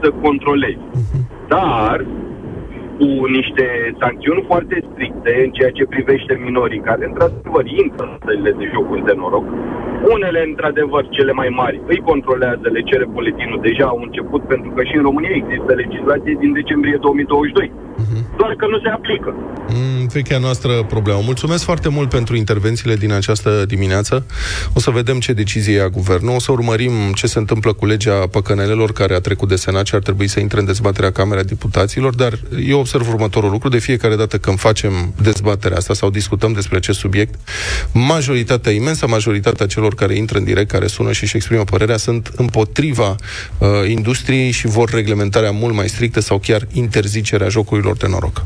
[0.00, 0.84] să controlezi.
[1.02, 1.18] Mhm.
[1.48, 2.06] Dar
[2.98, 3.66] cu niște
[4.00, 9.04] sancțiuni foarte stricte în ceea ce privește minorii care, într-adevăr, intră în stările de jocuri
[9.04, 9.46] de noroc.
[10.14, 13.60] Unele, într-adevăr, cele mai mari, îi controlează, le cere buletinul.
[13.62, 17.72] Deja au început, pentru că și în România există legislație din decembrie 2022.
[18.00, 18.36] Uh-huh.
[18.36, 19.34] Doar că nu se aplică.
[19.68, 21.20] Mm, vechea noastră problemă.
[21.24, 24.26] Mulțumesc foarte mult pentru intervențiile din această dimineață.
[24.74, 26.34] O să vedem ce decizie ia guvernul.
[26.34, 29.94] O să urmărim ce se întâmplă cu legea păcănelelor care a trecut de Senat și
[29.94, 32.32] ar trebui să intre în dezbaterea Camerei Deputaților, dar
[32.66, 33.68] eu observ următorul lucru.
[33.68, 37.34] De fiecare dată când facem dezbaterea asta sau discutăm despre acest subiect,
[37.92, 42.32] majoritatea, imensa majoritatea celor care intră în direct, care sună și își exprimă părerea, sunt
[42.36, 43.16] împotriva
[43.58, 48.44] uh, industriei și vor reglementarea mult mai strictă sau chiar interzicerea jocurilor de noroc.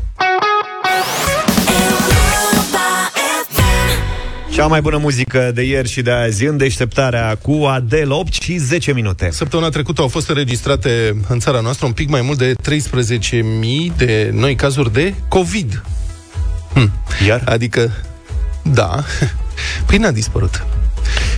[4.55, 8.57] Cea mai bună muzică de ieri și de azi în deșteptarea cu Adel 8 și
[8.57, 9.29] 10 minute.
[9.31, 14.29] Săptămâna trecută au fost înregistrate în țara noastră un pic mai mult de 13.000 de
[14.33, 15.83] noi cazuri de COVID.
[16.73, 16.91] Hm.
[17.27, 17.41] Iar?
[17.45, 17.91] Adică,
[18.61, 19.03] da,
[19.87, 20.65] păi n-a dispărut.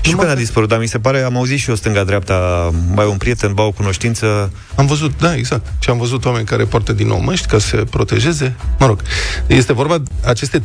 [0.07, 3.17] Și când a dispărut, dar mi se pare, am auzit și eu stânga-dreapta, mai un
[3.17, 4.51] prieten, ba o cunoștință.
[4.75, 5.65] Am văzut, da, exact.
[5.79, 8.55] Și am văzut oameni care poartă din nou măști ca să se protejeze.
[8.79, 9.01] Mă rog,
[9.47, 10.61] este vorba, aceste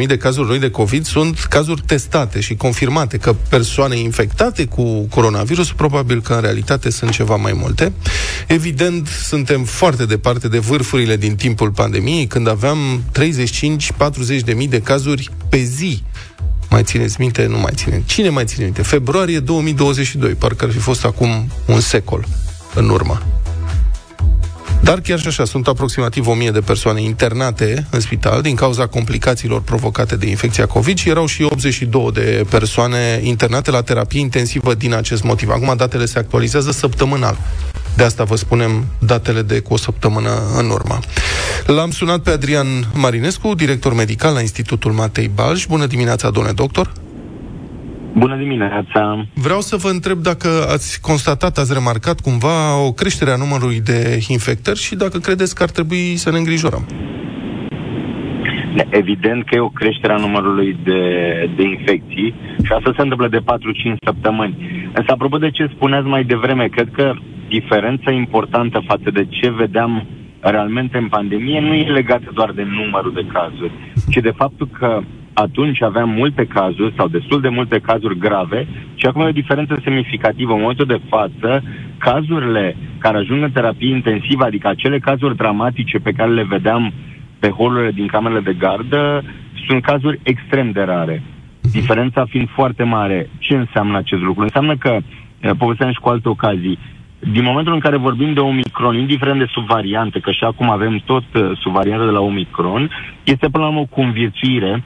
[0.00, 5.06] 13.000 de cazuri noi de COVID sunt cazuri testate și confirmate că persoane infectate cu
[5.10, 7.92] coronavirus, probabil că în realitate sunt ceva mai multe.
[8.46, 13.02] Evident, suntem foarte departe de vârfurile din timpul pandemiei, când aveam
[14.38, 16.02] 35-40 de mii de cazuri pe zi
[16.72, 17.46] mai țineți minte?
[17.46, 18.02] Nu mai ține.
[18.06, 18.82] Cine mai ține minte?
[18.82, 22.26] Februarie 2022, parcă ar fi fost acum un secol
[22.74, 23.22] în urmă.
[24.82, 29.60] Dar chiar și așa, sunt aproximativ 1000 de persoane internate în spital din cauza complicațiilor
[29.60, 34.94] provocate de infecția COVID și erau și 82 de persoane internate la terapie intensivă din
[34.94, 35.48] acest motiv.
[35.48, 37.38] Acum datele se actualizează săptămânal.
[37.96, 40.98] De asta vă spunem datele de cu o săptămână în urmă.
[41.66, 45.66] L-am sunat pe Adrian Marinescu, director medical la Institutul Matei Balș.
[45.66, 46.92] Bună dimineața, domnule doctor!
[48.18, 49.26] Bună dimineața!
[49.34, 54.24] Vreau să vă întreb dacă ați constatat, ați remarcat cumva o creștere a numărului de
[54.28, 56.86] infectări și dacă credeți că ar trebui să ne îngrijorăm.
[58.90, 61.00] Evident că e o creștere a numărului de,
[61.56, 63.42] de infecții și asta se întâmplă de 4-5
[64.04, 64.56] săptămâni.
[64.92, 67.14] Însă, apropo de ce spuneați mai devreme, cred că
[67.48, 70.06] diferența importantă față de ce vedeam
[70.40, 73.72] realmente în pandemie nu e legată doar de numărul de cazuri,
[74.10, 75.00] ci de faptul că
[75.32, 79.80] atunci aveam multe cazuri sau destul de multe cazuri grave și acum e o diferență
[79.84, 80.52] semnificativă.
[80.52, 81.62] În momentul de față,
[81.98, 86.92] cazurile care ajung în terapie intensivă, adică acele cazuri dramatice pe care le vedeam
[87.42, 89.24] pe holurile din camerele de gardă,
[89.66, 91.22] sunt cazuri extrem de rare.
[91.72, 93.28] Diferența fiind foarte mare.
[93.38, 94.42] Ce înseamnă acest lucru?
[94.42, 94.98] Înseamnă că,
[95.40, 96.78] eh, povesteam și cu alte ocazii,
[97.32, 101.24] din momentul în care vorbim de Omicron, indiferent de subvariante, că și acum avem tot
[101.34, 102.90] uh, subvariante de la Omicron,
[103.24, 104.82] este până la urmă o conviețuire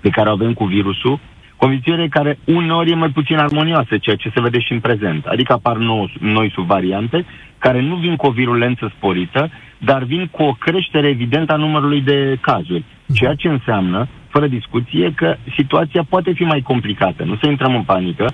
[0.00, 1.18] pe care o avem cu virusul,
[1.60, 5.24] conviețuire care uneori e mai puțin armonioasă, ceea ce se vede și în prezent.
[5.26, 7.24] Adică apar nou, noi subvariante
[7.58, 12.00] care nu vin cu o virulență sporită, dar vin cu o creștere evidentă a numărului
[12.00, 12.84] de cazuri.
[13.14, 17.24] Ceea ce înseamnă, fără discuție, că situația poate fi mai complicată.
[17.24, 18.26] Nu să intrăm în panică,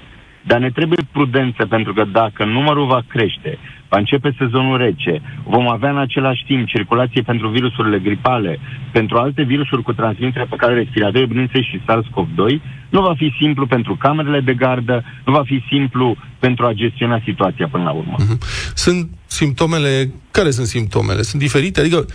[0.42, 5.68] dar ne trebuie prudență, pentru că dacă numărul va crește, va începe sezonul rece, vom
[5.68, 8.58] avea în același timp circulație pentru virusurile gripale,
[8.92, 13.66] pentru alte virusuri cu transmitere pe care respiratorii, bineînțeles și SARS-CoV-2, nu va fi simplu
[13.66, 18.16] pentru camerele de gardă, nu va fi simplu pentru a gestiona situația până la urmă.
[18.20, 18.38] Uh-huh.
[18.74, 21.22] Sunt simptomele, care sunt simptomele?
[21.22, 21.80] Sunt diferite?
[21.80, 22.06] Adică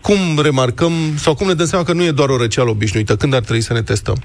[0.00, 3.16] cum remarcăm sau cum ne dăm seama că nu e doar o răceală obișnuită?
[3.16, 4.16] Când ar trebui să ne testăm?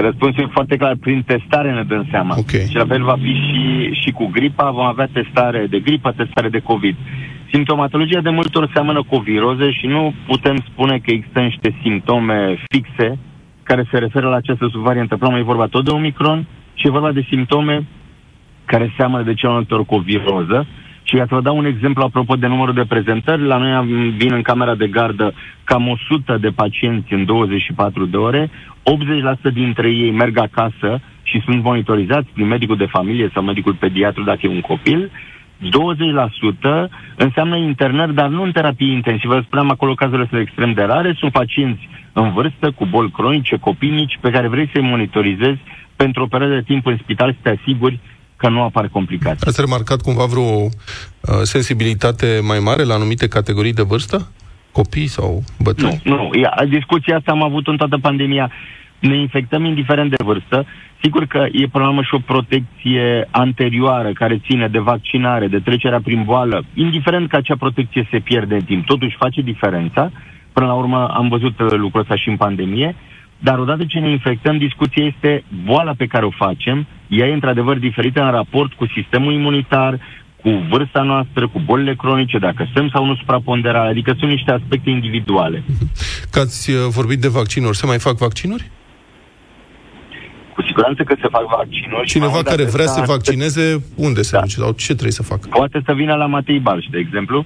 [0.00, 2.34] Răspunsul e foarte clar, prin testare ne dăm seama.
[2.38, 2.66] Okay.
[2.68, 6.48] Și la fel va fi și, și cu gripa, vom avea testare de gripă, testare
[6.48, 6.96] de COVID.
[7.52, 11.74] Simptomatologia de multe ori seamănă cu o viroză și nu putem spune că există niște
[11.82, 13.18] simptome fixe
[13.62, 15.16] care se referă la această subvariantă.
[15.16, 17.86] Până e vorba tot de Omicron și e vorba de simptome
[18.64, 20.66] care seamănă de cel mai ori cu o viroză.
[21.08, 24.32] Și ca să vă dau un exemplu apropo de numărul de prezentări, la noi vin
[24.32, 28.50] în camera de gardă cam 100 de pacienți în 24 de ore,
[29.50, 34.22] 80% dintre ei merg acasă și sunt monitorizați prin medicul de familie sau medicul pediatru
[34.22, 35.10] dacă e un copil,
[35.60, 39.40] 20% înseamnă internări, dar nu în terapie intensivă.
[39.40, 43.90] Spuneam acolo cazurile sunt extrem de rare, sunt pacienți în vârstă, cu boli cronice, copii
[43.90, 45.60] mici, pe care vrei să-i monitorizezi
[45.96, 48.00] pentru o perioadă de timp în spital să te asiguri
[48.36, 49.46] că nu apar complicații.
[49.46, 50.68] Ați remarcat cumva vreo uh,
[51.42, 54.28] sensibilitate mai mare la anumite categorii de vârstă?
[54.72, 56.00] Copii sau bătrâni?
[56.04, 56.30] Nu, nu.
[56.40, 58.50] Ia, discuția asta am avut în toată pandemia
[58.98, 60.66] ne infectăm indiferent de vârstă.
[61.02, 65.58] Sigur că e până la urmă și o protecție anterioară care ține de vaccinare, de
[65.58, 70.10] trecerea prin boală, indiferent că acea protecție se pierde în timp, totuși face diferența.
[70.52, 72.94] Până la urmă am văzut uh, lucrul ăsta și în pandemie.
[73.38, 76.86] Dar odată ce ne infectăm, discuția este boala pe care o facem.
[77.08, 80.00] Ea e într-adevăr diferită în raport cu sistemul imunitar,
[80.42, 84.90] cu vârsta noastră, cu bolile cronice, dacă suntem sau nu supraponderale, adică sunt niște aspecte
[84.90, 85.62] individuale.
[86.30, 88.70] Că ați uh, vorbit de vaccinuri, se mai fac vaccinuri?
[90.54, 92.06] Cu siguranță că se fac vaccinuri.
[92.06, 94.40] Cineva care vrea să se vaccineze, unde se Da.
[94.40, 95.48] duce sau ce trebuie să facă?
[95.48, 97.44] Poate să vină la Matei Balș, de exemplu.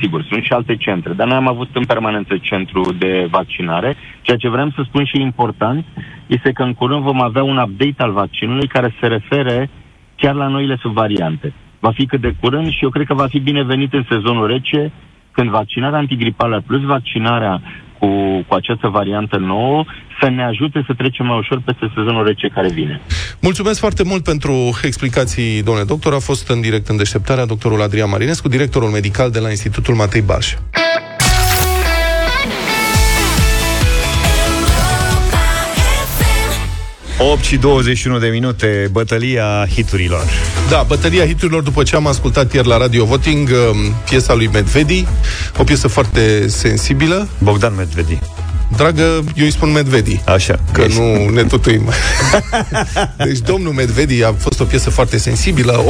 [0.00, 3.96] Sigur, sunt și alte centre, dar noi am avut în permanență centru de vaccinare.
[4.22, 5.84] Ceea ce vrem să spun și important
[6.26, 9.70] este că în curând vom avea un update al vaccinului care se refere
[10.16, 11.52] chiar la noile subvariante.
[11.80, 14.92] Va fi cât de curând și eu cred că va fi binevenit în sezonul rece
[15.30, 17.62] când vaccinarea antigripală plus vaccinarea
[17.98, 18.06] cu,
[18.48, 19.84] cu această variantă nouă
[20.20, 23.00] să ne ajute să trecem mai ușor peste sezonul rece care vine.
[23.40, 26.12] Mulțumesc foarte mult pentru explicații, domnule doctor.
[26.14, 30.20] A fost în direct în deșteptarea doctorul Adrian Marinescu, directorul medical de la Institutul Matei
[30.20, 30.54] Balș.
[37.18, 40.24] 8 și 21 de minute, bătălia hiturilor.
[40.68, 45.06] Da, bătălia hiturilor după ce am ascultat ieri la Radio Voting um, piesa lui Medvedi,
[45.58, 47.28] o piesă foarte sensibilă.
[47.38, 48.18] Bogdan Medvedi.
[48.76, 49.02] Dragă,
[49.34, 50.20] eu îi spun Medvedi.
[50.24, 50.58] Așa.
[50.72, 51.00] Că Ești.
[51.00, 51.88] nu ne tutuim.
[53.26, 55.84] deci domnul Medvedi a fost o piesă foarte sensibilă,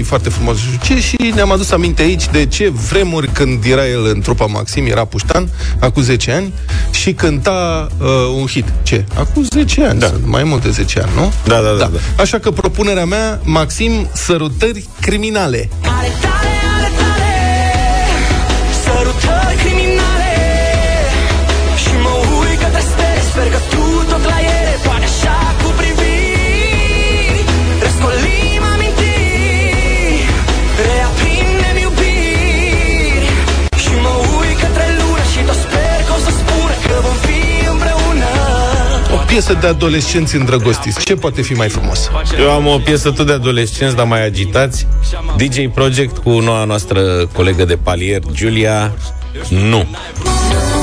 [0.00, 4.04] 8-2, foarte frumos ce și ne-am adus aminte aici de ce vremuri când era el
[4.14, 5.48] în trupa Maxim, era puștan,
[5.80, 6.52] acum 10 ani,
[6.90, 8.06] și cânta uh,
[8.40, 8.64] un hit.
[8.82, 9.04] Ce?
[9.14, 10.06] Acum 10 ani, da.
[10.06, 11.32] sunt mai mult de 10 ani, nu?
[11.44, 12.22] Da, da, da, da.
[12.22, 15.68] Așa că propunerea mea, Maxim, sărutări criminale.
[15.82, 16.41] Ale
[39.32, 41.04] piesă de adolescenți îndrăgostiți.
[41.04, 42.10] Ce poate fi mai frumos?
[42.38, 44.86] Eu am o piesă tot de adolescenți, dar mai agitați.
[45.36, 48.92] DJ Project cu noua noastră colegă de palier, Giulia.
[49.48, 49.86] Nu.
[50.18, 50.82] Vreau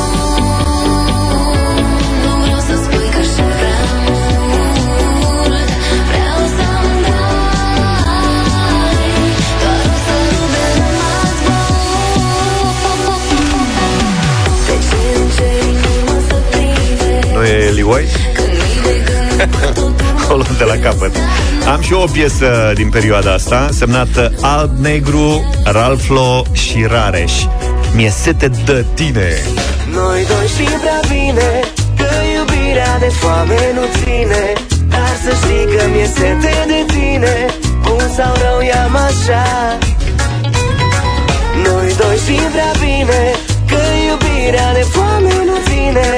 [19.45, 21.15] de gând tot Acolo de la capăt.
[21.73, 27.33] Am și eu o piesă din perioada asta, semnată Alb Negru, Ralflo și Rareș.
[27.95, 29.27] Mi-e sete de tine.
[29.93, 31.49] Noi doi știm prea bine
[31.99, 34.43] Că iubirea de foame nu ține
[34.93, 37.35] Dar să știi că mi-e sete de tine
[37.83, 39.45] Bun sau rău i-am așa
[41.65, 43.21] Noi doi știm prea bine
[43.71, 46.09] Că iubirea de foame nu ține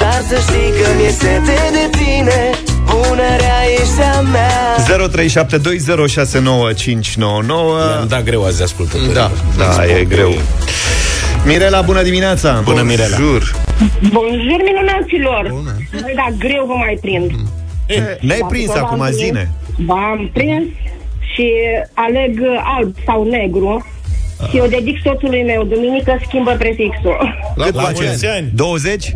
[0.00, 2.40] Dar să știi că mi-e sete de tine
[2.84, 4.86] Bună rea ești a mea 0372069599
[8.00, 9.12] Am dat greu azi de ascultători.
[9.14, 10.32] Da, Da, e greu.
[11.46, 12.60] Mirela, bună dimineața!
[12.64, 13.16] Bună, Mirela.
[13.16, 13.52] Jur.
[14.12, 15.46] Bonjour, minunaților!
[15.50, 15.76] Bună.
[16.02, 17.30] Băi, dar greu vă mai prind.
[18.20, 19.50] Ne-ai Dacă prins tot acum, v-am prins, zine.
[19.86, 20.62] V-am prins
[21.34, 21.50] și
[21.94, 22.40] aleg
[22.76, 23.86] alb sau negru
[24.50, 25.62] și eu dedic soțului meu.
[25.64, 27.16] Duminică schimbă prefixul.
[27.54, 28.02] La, Cât La face?
[28.04, 28.50] mulți ani.
[28.54, 29.06] 20?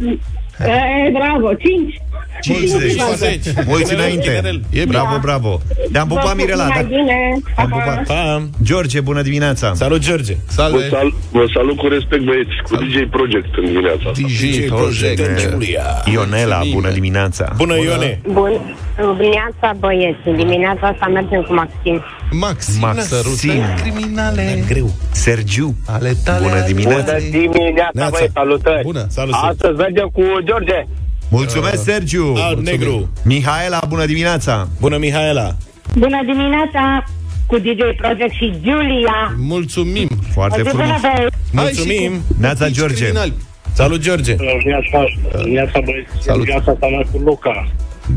[0.61, 2.01] E, bravo, 5.
[2.41, 2.95] 50.
[2.97, 3.67] 50.
[3.67, 4.61] Mulți înainte.
[4.71, 5.61] E bravo, bravo.
[5.93, 6.67] Te-am pupat, Mirela.
[6.67, 6.89] Mai Da.
[6.89, 7.17] bine.
[7.43, 7.77] Pa, Te-am pa.
[7.77, 8.07] pupat.
[8.07, 8.43] Pa.
[8.63, 9.73] George, bună dimineața.
[9.75, 10.33] Salut, George.
[10.35, 14.23] Vă, Salve, sal- vă salut cu respect, băieți, cu DJ Project în dimineața asta.
[14.27, 15.39] DJ Project.
[15.51, 15.83] Giulia.
[16.13, 17.53] Ionela, bună dimineața.
[17.57, 18.21] Bună, Ione.
[18.33, 18.77] Bun.
[19.17, 20.19] Dimineața, băieți.
[20.37, 22.03] Dimineața asta mergem cu Maxim.
[22.31, 23.03] Maxim, Maxim.
[23.03, 24.65] sărutări criminale.
[24.69, 24.91] Greu.
[25.11, 27.05] Sergiu, Ale tale, Bună ale dimineața.
[27.05, 27.23] tale.
[27.31, 28.11] dimineața, Neața.
[28.17, 28.83] băieți, salutări!
[28.83, 29.07] Bună.
[29.09, 29.49] Salut, Sergiu.
[29.51, 30.87] Astăzi mergem cu George.
[31.31, 32.35] Mulțumesc, Sergiu.
[32.37, 33.09] Alb negru.
[33.25, 34.69] Mihaela, bună dimineața.
[34.81, 35.57] Bună, Mihaela.
[35.97, 37.05] Bună dimineața
[37.47, 39.35] cu DJ Project și Giulia.
[39.37, 40.09] Mulțumim.
[40.33, 40.87] Foarte frumos.
[40.87, 42.13] Hai Mulțumim.
[42.13, 42.95] și cu Neața, pici George.
[43.03, 43.33] criminali.
[43.73, 44.35] Salut, George.
[44.35, 45.05] Viața,
[45.45, 46.45] viața băieți, Salut.
[46.45, 47.69] viața ta mai cu Luca.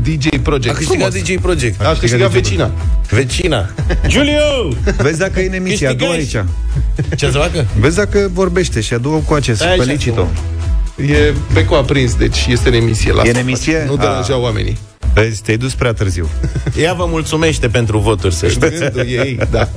[0.02, 0.74] DJ A Project.
[0.76, 1.28] câștigat Frumos.
[1.28, 1.80] DJ Project.
[1.84, 2.70] A câștigat DJ vecina.
[3.10, 3.66] Vecina.
[4.06, 4.74] Giulio!
[4.96, 6.36] Vezi dacă e în emisie, adu Câștigați.
[6.36, 7.16] aici.
[7.18, 7.66] Ce să facă?
[7.78, 9.60] Vezi dacă vorbește și adu cu acest.
[9.60, 10.26] Stai așa.
[10.96, 11.18] Felicito.
[11.18, 13.12] E becul aprins, deci este în emisie.
[13.12, 13.84] Lasă E în emisie?
[13.86, 13.98] Nu Ah.
[13.98, 14.78] deranja oamenii.
[15.14, 16.28] Vezi, te-ai dus prea târziu.
[16.76, 18.78] Ea vă mulțumește pentru voturi, să știți.
[18.78, 19.68] Gândul ei, da.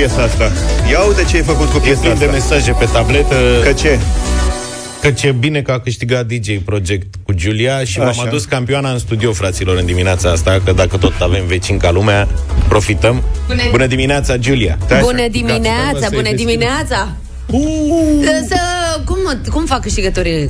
[0.00, 0.52] piesa asta.
[0.90, 2.24] Ia uite ce ai făcut cu piesa plin asta.
[2.24, 3.34] de mesaje pe tabletă.
[3.64, 3.98] Că ce?
[5.00, 8.22] Că ce bine că a câștigat DJ Project cu Giulia și m-am Așa.
[8.22, 12.28] adus campioana în studio, fraților, în dimineața asta, că dacă tot avem vecini ca lumea,
[12.68, 13.22] profităm.
[13.46, 14.78] Bună- Bună dimineața, Giulia!
[15.00, 17.08] Bună dimineața, Gata, bună să-i dimineața!
[18.48, 18.56] Să,
[19.04, 19.18] cum,
[19.50, 20.48] cum fac câștigătorii?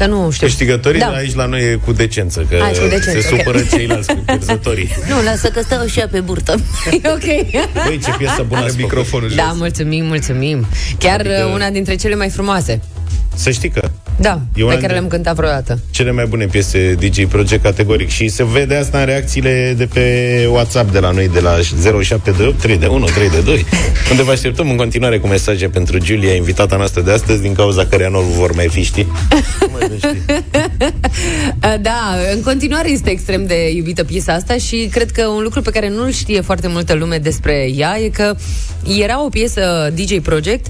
[0.00, 0.46] Că nu știu.
[0.46, 1.06] Câștigătorii Da.
[1.06, 3.38] aici la noi e cu decență, că Aici cu decență, se ok.
[3.38, 4.88] supără ceilalți pierzătorii.
[5.10, 6.54] Nu, lasă că stau și ea pe burtă.
[7.02, 7.50] E ok.
[7.84, 8.82] Băi, ce piesă bună ați făcut.
[8.82, 10.66] Microfonul Da, mulțumim, mulțumim.
[10.98, 12.80] Chiar Adică- uh, una dintre cele mai frumoase.
[13.34, 15.78] Să știi că Da, E una pe care de- le-am cântat vreodată.
[15.90, 20.04] cele mai bune piese DJ Project categoric și se vede asta în reacțiile de pe
[20.50, 23.66] WhatsApp de la noi de la 0728 3 de 1 3 de 2
[24.10, 27.86] unde vă așteptăm în continuare cu mesaje pentru Giulia, invitata noastră de astăzi din cauza
[27.86, 29.06] căreia nu vor mai fi, știi?
[31.64, 35.62] Uh, Da, în continuare este extrem de iubită piesa asta și cred că un lucru
[35.62, 38.34] pe care nu-l știe foarte multă lume despre ea e că
[38.98, 40.66] era o piesă DJ Project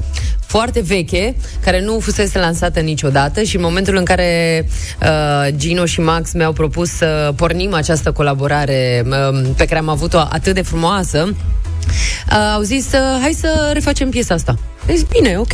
[0.50, 4.66] foarte veche, care nu fusese lansată niciodată și în momentul în care
[5.02, 10.18] uh, Gino și Max mi-au propus să pornim această colaborare uh, pe care am avut-o
[10.18, 14.58] atât de frumoasă, uh, au zis, uh, hai să refacem piesa asta.
[14.86, 15.52] Deci, bine, ok.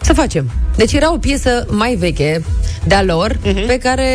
[0.00, 0.50] Să facem.
[0.76, 2.42] Deci era o piesă mai veche
[2.84, 3.66] de-a lor, uh-huh.
[3.66, 4.06] pe care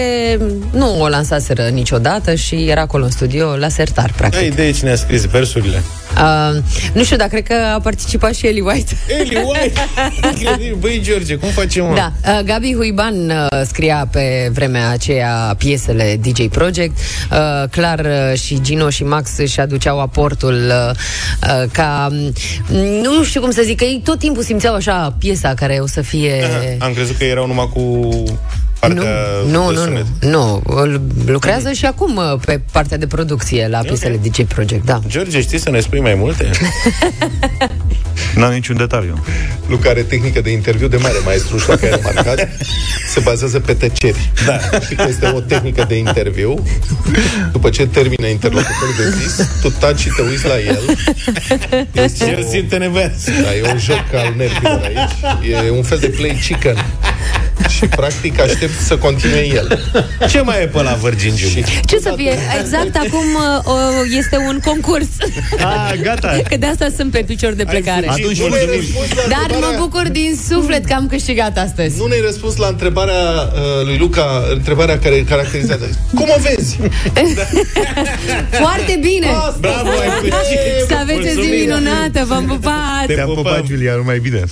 [0.72, 4.40] nu o lansaseră niciodată și era acolo în studio la sertar, practic.
[4.40, 5.84] Ai idee cine a scris versurile?
[6.18, 6.58] Uh,
[6.94, 8.98] nu știu, dar cred că a participat și Eli White.
[9.20, 9.80] Eli White!
[10.32, 10.76] Incredibil.
[10.80, 11.94] Băi, George, cum facem, mă?
[11.96, 16.98] Da, uh, Gabi Huiban uh, scria pe vremea aceea piesele DJ Project.
[17.32, 20.96] Uh, clar uh, și Gino și Max își aduceau aportul uh,
[21.44, 22.08] uh, ca...
[22.12, 22.34] mm,
[23.02, 26.02] Nu știu cum să zic, că ei tot timpul simțeau așa piesa care o să
[26.02, 26.47] fie...
[26.56, 28.24] Aha, Am crezut că erau numai cu
[28.80, 29.04] partea
[29.52, 30.06] Nu, de nu, sunet.
[30.22, 30.62] nu, nu.
[30.76, 35.00] Îl- Lucrează și acum uh, pe partea de producție la piesele DJ Project, da.
[35.08, 36.50] George, știi să ne spui mai multe?
[38.36, 39.24] N-am niciun detaliu.
[39.68, 42.48] Luca are tehnică de interviu de mare maestru, știu că ai remarcat.
[43.14, 44.32] Se bazează pe tăceri.
[44.46, 44.60] Da.
[44.84, 46.64] Știi că este o tehnică de interviu.
[47.52, 50.80] După ce termină interlocutorul de zis, tu taci și te uiți la el.
[52.04, 55.58] Este El simte nevoia să- Da, e un joc al nervilor aici.
[55.68, 56.86] E un fel de play chicken.
[57.70, 59.80] Și practic aștept să continue el.
[60.32, 61.64] Ce mai e pe la Virgin Julie?
[61.86, 62.32] Ce să fie?
[62.60, 65.08] Exact acum uh, uh, este un concurs.
[65.60, 66.38] Ah, gata.
[66.50, 68.08] Că de asta sunt pe picior de plecare.
[68.10, 68.80] Atunci Nu mi-ai mulțumim.
[68.80, 71.98] răspuns la Dar mă întrebarea- bucur din suflet că am câștigat astăzi.
[71.98, 75.90] Nu ne-ai răspuns la întrebarea uh, lui Luca, întrebarea care caracterizează.
[76.16, 76.78] Cum o vezi?
[78.52, 79.28] Foarte bine!
[79.60, 80.88] Bravo, ai câștigat.
[80.88, 83.06] Să aveți o zi minunată, v-am pupat!
[83.06, 83.44] Te-am pupăm.
[83.44, 84.44] pupat, Giulia, numai bine.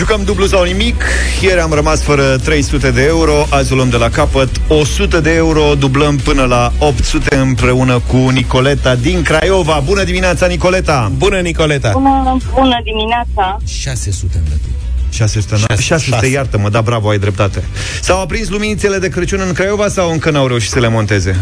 [0.00, 1.02] Jucăm dublu sau nimic.
[1.40, 5.34] Ieri am rămas fără 300 de euro, azi o luăm de la capăt 100 de
[5.34, 9.82] euro, dublăm până la 800 împreună cu Nicoleta din Craiova.
[9.84, 11.12] Bună dimineața, Nicoleta!
[11.16, 11.90] Bună, Nicoleta!
[11.92, 13.56] Bună, bună dimineața!
[13.66, 14.58] 600 am dat.
[15.10, 17.64] 600, na- 600, 600 iartă-mă, da, bravo, ai dreptate.
[18.00, 21.36] S-au aprins luminițele de Crăciun în Craiova sau încă n-au reușit să le monteze?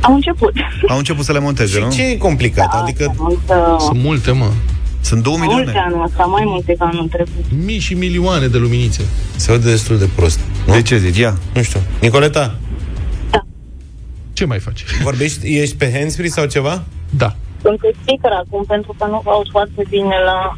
[0.00, 0.52] Am început.
[0.88, 1.90] Au început să le monteze, nu?
[1.90, 2.68] Și ce e complicat?
[2.82, 4.50] Adică Multă, Sunt multe, mă.
[5.08, 5.78] Sunt 2 multe milioane.
[5.78, 7.44] anul ăsta, mai multe ca anul trecut.
[7.64, 9.02] Mii și milioane de luminițe.
[9.36, 10.40] se aude destul de prost.
[10.66, 10.72] Nu?
[10.72, 11.16] De ce zici?
[11.18, 11.34] Ia.
[11.54, 11.80] Nu știu.
[12.00, 12.54] Nicoleta,
[14.32, 14.84] Ce mai faci?
[15.02, 16.82] vorbești, ești pe handsfree sau ceva?
[17.10, 17.36] Da.
[17.62, 20.54] Sunt pe speaker acum pentru că nu vă aud foarte bine la,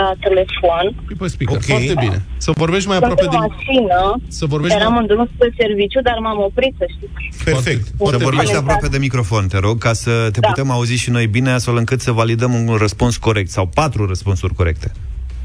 [0.00, 0.84] la telefon.
[1.06, 1.56] Pui pe speaker.
[1.56, 1.62] Ok.
[1.64, 2.22] Foarte bine.
[2.36, 3.46] Să vorbești mai Sunt aproape în de...
[3.48, 5.00] mașină, Să vorbești eram mai...
[5.00, 7.44] în drum spre serviciu, dar m-am oprit, să știți.
[7.44, 7.84] Perfect.
[7.86, 8.58] Să Foarte vorbești bine.
[8.58, 10.48] aproape de microfon, te rog, ca să te Da.
[10.48, 14.54] putem auzi și noi bine, astfel încât să validăm un răspuns corect sau patru răspunsuri
[14.54, 14.92] corecte.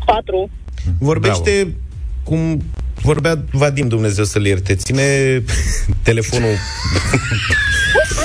[0.06, 0.50] Patru.
[1.00, 1.76] Vorbește
[2.24, 2.64] cum
[3.02, 4.76] vorbea Vadim, Dumnezeu să-l ierte.
[4.76, 5.04] Ține
[6.02, 6.54] telefonul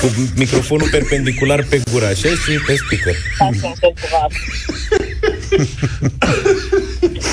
[0.01, 0.07] cu
[0.37, 3.15] microfonul perpendicular pe gură, așa, și pe speaker.
[3.35, 4.27] Stați să încerc ceva.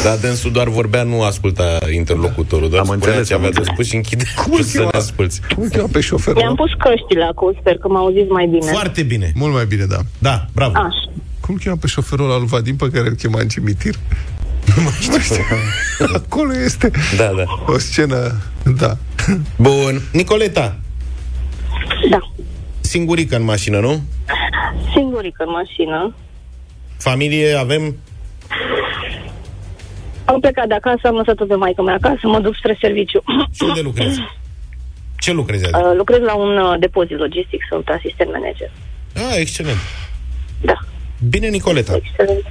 [0.04, 3.58] Dar dânsul doar vorbea, nu asculta interlocutorul, doar Am spunea înțeles, ce am avea de
[3.58, 3.74] înțeles.
[3.78, 4.90] spus și închide Cum îl să chema?
[4.94, 5.42] ne asculți.
[5.56, 6.42] Cum îl cheamă pe șoferul?
[6.42, 8.72] Mi-am pus căștile acum, sper că mă auziți mai bine.
[8.72, 9.32] Foarte bine.
[9.36, 10.00] Mult mai bine, da.
[10.20, 10.74] Da, bravo.
[10.76, 11.12] Așa.
[11.40, 13.96] Cum îl cheamă pe șoferul ăla lui Vadim pe care îl chema în cimitir?
[14.76, 15.44] Nu mai știu.
[16.16, 17.44] Acolo este Da, da.
[17.68, 18.42] o scenă...
[18.78, 18.98] Da.
[19.56, 20.02] Bun.
[20.12, 20.80] Nicoleta,
[22.10, 22.20] Da.
[22.82, 24.02] singurică în mașină, nu?
[24.94, 26.16] Singurică în mașină.
[26.98, 27.96] Familie avem?
[30.26, 33.24] Am plecat de acasă, am lăsat-o pe maică mea acasă, mă duc spre serviciu.
[33.52, 34.20] Și unde lucrezi?
[35.18, 35.64] Ce lucrezi?
[35.64, 35.88] Adică?
[35.90, 38.72] Uh, lucrez la un uh, depozit logistic, sunt asistent manager.
[39.16, 39.78] Ah, excelent.
[40.62, 40.78] Da.
[41.30, 41.96] Bine, Nicoleta.
[41.96, 42.46] Excelent.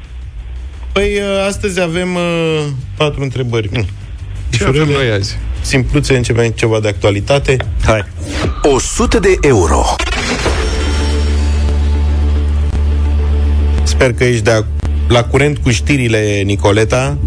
[0.92, 2.66] Păi, uh, astăzi avem uh,
[2.96, 3.68] patru întrebări.
[3.72, 3.86] Mm.
[4.50, 5.38] Ce avem noi azi?
[5.60, 7.56] simpluțe, începem ceva de actualitate.
[7.84, 8.04] Hai.
[8.62, 9.84] 100 de euro.
[13.82, 14.62] Sper că ești de a-
[15.08, 17.18] la curent cu știrile, Nicoleta,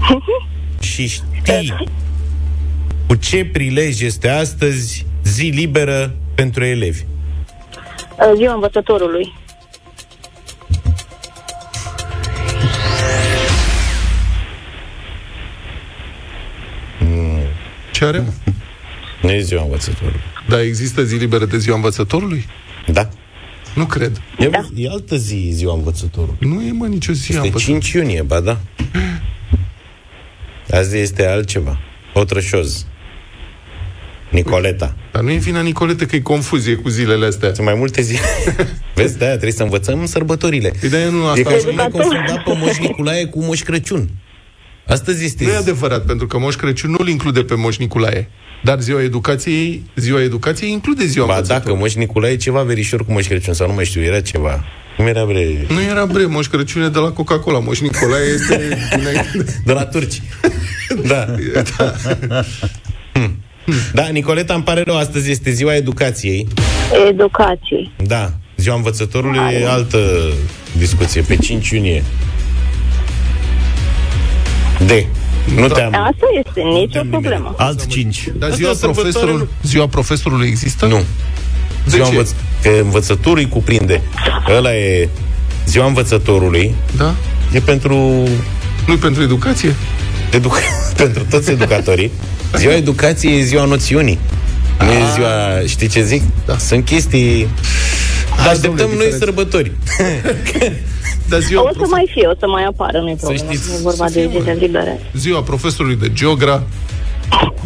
[0.92, 1.74] și știi
[3.06, 7.00] cu ce prilej este astăzi zi liberă pentru elevi.
[8.18, 9.32] Uh, Ziua învățătorului.
[17.96, 18.24] Ce are?
[19.22, 20.20] Nu e ziua învățătorului.
[20.48, 22.46] Dar există zi liberă de ziua învățătorului?
[22.86, 23.08] Da.
[23.74, 24.20] Nu cred.
[24.38, 24.68] E, da.
[24.74, 26.48] e altă zi, ziua învățătorului.
[26.48, 27.82] Nu e, mă, nicio zi a Este învățătorului.
[27.82, 28.60] 5 iunie, ba da.
[30.70, 31.78] Azi este altceva.
[32.14, 32.86] Otrășoz.
[34.30, 34.96] Nicoleta.
[35.12, 37.54] Dar nu e vina Nicolete că e confuzie cu zilele astea.
[37.54, 38.20] Sunt mai multe zile.
[38.94, 40.72] Vezi, de-aia trebuie să învățăm sărbătorile.
[40.80, 43.62] Păi de nu E asta ca și cum ai confundat pe Moș Nicolae cu Moș
[43.62, 44.08] Crăciun.
[44.86, 45.44] Astăzi este...
[45.44, 48.30] Nu e adevărat, pentru că Moș Crăciun nu-l include pe Moș Nicolae.
[48.62, 51.58] Dar ziua educației, ziua educației include ziua Ba învățătorului.
[51.58, 54.64] dacă Moș Nicolae e ceva verișor cu Moș Crăciun, sau nu mai știu, era ceva.
[54.96, 55.66] Cum era, bre?
[55.68, 57.58] Nu era bre, Moș Crăciun e de la Coca-Cola.
[57.58, 59.62] Moș Nicolae este dinainte.
[59.64, 60.22] De la turci.
[61.06, 61.26] Da.
[63.12, 63.36] Hmm.
[63.92, 66.46] Da, Nicoleta, îmi pare rău, astăzi este ziua educației.
[67.08, 67.92] Educației.
[68.06, 68.32] Da.
[68.56, 70.32] Ziua învățătorului e altă
[70.78, 72.02] discuție, pe 5 iunie.
[74.86, 75.06] De.
[75.54, 75.94] Nu te-am...
[75.94, 77.54] Asta este, nicio problemă.
[77.58, 78.28] Alt 5.
[78.38, 80.86] Dar Asta ziua, e o sărbătoare, profesorul, ziua profesorului există?
[80.86, 80.96] Nu.
[80.96, 81.04] De
[81.90, 82.10] Ziua ce?
[82.10, 82.30] învăț...
[82.62, 84.02] Că învățătorul îi cuprinde.
[84.56, 85.08] Ăla e
[85.66, 86.74] ziua învățătorului.
[86.96, 87.14] Da?
[87.52, 87.96] E pentru...
[88.86, 89.74] Nu pentru educație?
[90.32, 90.52] Edu-
[90.96, 92.10] pentru toți educatorii.
[92.56, 94.18] Ziua educației e ziua noțiunii.
[94.78, 95.60] Nu e ziua...
[95.66, 96.22] Știi ce zic?
[96.46, 96.58] Da.
[96.58, 97.48] Sunt chestii...
[98.38, 99.18] Așteptăm domnule, noi diferență.
[99.18, 99.72] sărbători.
[101.28, 103.44] Dar ziua, O să mai fie, o să mai apară, nu e problemă.
[103.52, 105.00] știți, Nu e vorba de zile libere.
[105.14, 106.62] ziua profesorului de geogra.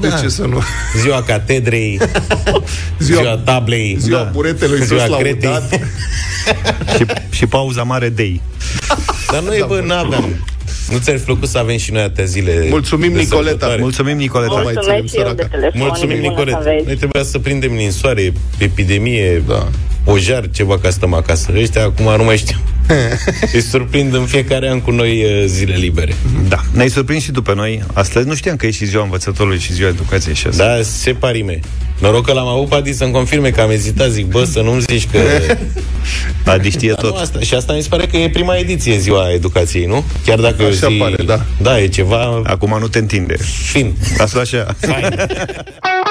[0.01, 0.17] De Da.
[0.17, 0.61] ce să nu?
[0.97, 1.99] Ziua catedrei,
[2.99, 5.49] Ziua- ziua, tablei, Ziua buretelui ziua sus cretei.
[5.49, 5.73] laudat.
[6.97, 8.41] și, și pauza mare Day.
[9.33, 10.47] Dar noi, bă, n-aveam.
[10.91, 13.47] Nu ți-ar fi plăcut să avem și noi atâtea zile Mulțumim, de Nicoleta.
[13.49, 13.81] sărbătoare?
[13.83, 14.53] Mulțumim, Nicoleta.
[14.53, 15.57] mai Mulțumesc ținem și eu de săraca.
[15.57, 15.81] telefon.
[15.81, 16.57] Mulțumim, bună să Nicoleta.
[16.57, 16.85] aveți.
[16.87, 19.69] Noi trebuia să prindem ninsoare, epidemie, Da.
[20.05, 21.53] pojar, ceva ca stăm acasă.
[21.57, 22.57] Ăștia acum nu mai știu.
[23.55, 26.15] Îi surprind în fiecare an cu noi uh, zile libere.
[26.49, 26.61] Da.
[26.73, 27.83] Ne-ai surprins și tu pe noi.
[27.93, 30.65] Astăzi nu știam că e și ziua învățătorului și ziua educației și asta.
[30.77, 31.61] Da, se parime.
[32.01, 34.81] Noroc că l-am avut pe Adi să-mi confirme că am ezitat, zic, bă, să nu-mi
[34.81, 35.19] zici că...
[36.51, 37.21] Adi știe Dar nu tot.
[37.21, 37.41] asta.
[37.41, 40.05] Și asta mi se pare că e prima ediție ziua educației, nu?
[40.27, 40.95] Chiar dacă e o Așa zi...
[40.95, 41.41] pare, da.
[41.63, 43.37] Da, e ceva Acum nu te întinde.
[43.73, 43.95] fin.
[44.19, 44.75] Asta așa.
[44.81, 45.05] Fain.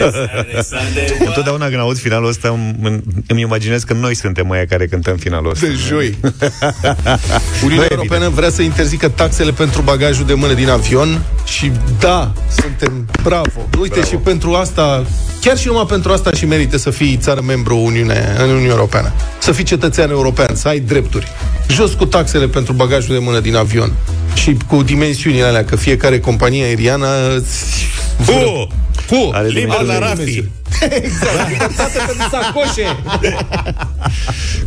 [1.26, 5.50] Întotdeauna când aud finalul ăsta îmi, îmi imaginez că noi suntem aia care cântăm finalul
[5.50, 5.66] ăsta.
[5.66, 6.18] De joi.
[7.60, 11.70] Nu Uniunea e Europeană vrea să interzică taxele pentru bagajul de mână din avion și
[11.98, 13.68] da, suntem bravo.
[13.80, 14.08] Uite, bravo.
[14.08, 15.04] și pentru asta,
[15.40, 19.12] chiar și numai pentru asta și merită să fii țară membru Uniune, în Uniunea Europeană.
[19.38, 21.26] Să fii cetățean european, să ai drepturi.
[21.68, 23.92] Jos cu taxele pentru bagajul de mână din avion
[24.34, 27.86] și cu dimensiunile alea, că fiecare companie aeriană îți
[29.08, 29.14] Cu!
[29.14, 29.30] Cu!
[29.32, 30.50] Are Liber la dimensiuni.
[30.78, 30.94] Rafi.
[31.02, 32.96] Exact, libertate pentru sacoșe!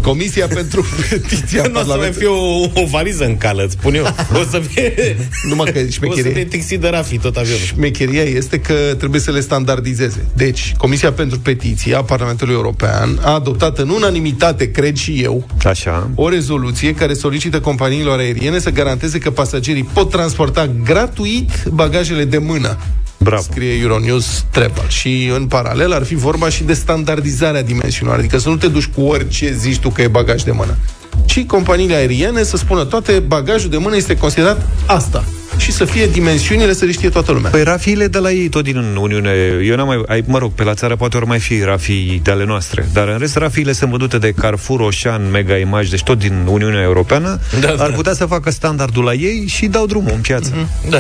[0.02, 2.14] Comisia pentru petiția Nu o să mai Parlamentului.
[2.14, 4.04] fie o, o valiză în cală, îți spun eu.
[4.34, 5.18] O să fie...
[5.50, 6.32] Numai că O să șmecherie.
[6.32, 7.60] fie tixit de Rafi tot avionul.
[7.66, 10.26] Șmecheria este că trebuie să le standardizeze.
[10.34, 16.10] Deci, Comisia pentru Petiții a Parlamentului European a adoptat în unanimitate, cred și eu, Așa.
[16.16, 22.38] o rezoluție care solicită companiilor aeriene să garanteze că pasagerii pot transporta gratuit bagajele de
[22.38, 22.78] mână.
[23.26, 23.42] Bravo.
[23.42, 24.88] Scrie Euronews Travel.
[24.88, 28.20] Și în paralel ar fi vorba și de standardizarea dimensiunilor.
[28.20, 30.78] Adică să nu te duci cu orice zici tu că e bagaj de mână.
[31.26, 35.24] Ci companiile aeriene să spună toate bagajul de mână este considerat asta.
[35.58, 37.50] Și să fie dimensiunile să le știe toată lumea.
[37.50, 39.32] Păi rafiile de la ei tot din Uniune
[39.64, 40.04] Eu n-am mai...
[40.08, 43.08] Ai, mă rog, pe la țară poate ori mai fi rafii de ale noastre Dar
[43.08, 47.40] în rest rafiile sunt vândute de Carrefour, Ocean, Mega Image Deci tot din Uniunea Europeană
[47.60, 47.84] Da, Ar da.
[47.84, 50.52] putea să facă standardul la ei Și dau drumul în piață
[50.90, 51.00] Da.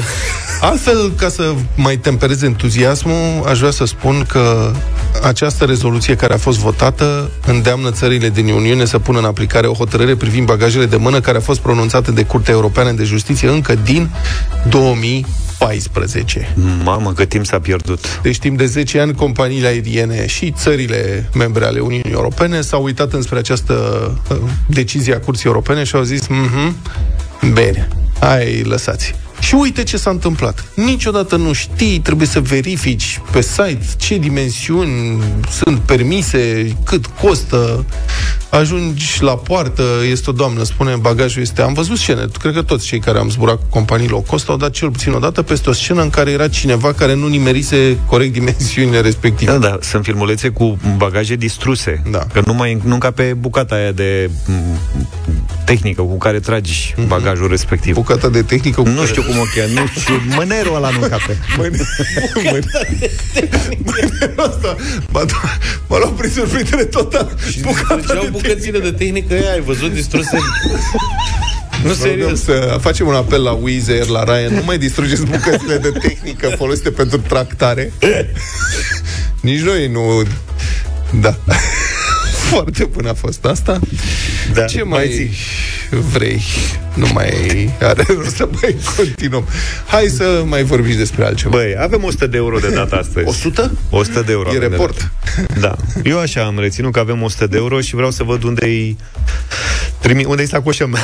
[0.61, 4.71] Altfel, ca să mai temperez entuziasmul, aș vrea să spun că
[5.23, 9.73] această rezoluție care a fost votată îndeamnă țările din Uniune să pună în aplicare o
[9.73, 13.75] hotărâre privind bagajele de mână care a fost pronunțată de Curtea Europeană de Justiție încă
[13.83, 14.09] din
[14.69, 16.55] 2014.
[16.83, 21.65] Mamă, cât timp s-a pierdut Deci timp de 10 ani, companiile aeriene și țările membre
[21.65, 23.73] ale Uniunii Europene s-au uitat înspre această
[24.31, 24.37] uh,
[24.67, 26.75] decizie a Curții Europene și au zis, mhm,
[27.53, 27.87] bine,
[28.19, 29.15] hai lăsați.
[29.39, 30.65] Și uite ce s-a întâmplat.
[30.75, 37.85] Niciodată nu știi, trebuie să verifici pe site ce dimensiuni sunt permise, cât costă.
[38.59, 41.61] Ajungi la poartă, este o doamnă, spune, bagajul este...
[41.61, 44.57] Am văzut scene, cred că toți cei care am zburat cu companii low cost au
[44.57, 47.97] dat cel puțin o dată peste o scenă în care era cineva care nu nimerise
[48.07, 49.51] corect dimensiunile respective.
[49.51, 52.01] Da, da, sunt filmulețe cu bagaje distruse.
[52.11, 52.27] Da.
[52.33, 54.79] Că nu mai nu ca pe bucata aia de m,
[55.65, 57.93] tehnică cu care tragi bagajul respectiv.
[57.93, 60.99] Bucata de tehnică cu Nu care- știu cum o cheamă, nu știu, mânerul ăla nu
[60.99, 61.37] cape.
[64.37, 64.75] Asta
[65.11, 65.25] m-a,
[65.87, 67.35] m-a luat prin surprindere total.
[67.51, 70.37] Și Bucata distrugeau de bucățile de tehnică aia, ai văzut distruse?
[71.83, 72.43] nu, Vă rugăm serios.
[72.43, 76.53] să facem un apel la Wizz Air, la Ryan, nu mai distrugeți bucățile de tehnică
[76.57, 77.91] folosite pentru tractare.
[79.41, 80.23] Nici noi nu...
[81.21, 81.35] Da.
[82.51, 83.79] Foarte bună a fost asta.
[84.53, 85.31] Da, Ce mai mai zic.
[85.99, 86.41] Vrei?
[86.93, 89.47] Nu mai are rost să mai continuăm.
[89.87, 91.57] Hai să mai vorbim și despre altceva.
[91.57, 93.27] Băi, avem 100 de euro de data astăzi.
[93.27, 93.71] 100?
[93.89, 94.49] 100 de euro.
[94.53, 95.11] E avem de report.
[95.47, 95.59] dat.
[95.59, 95.75] Da.
[96.03, 98.97] Eu așa am reținut că avem 100 de euro și vreau să văd unde-i
[99.99, 101.01] trimi, unde-i sacoșa mea.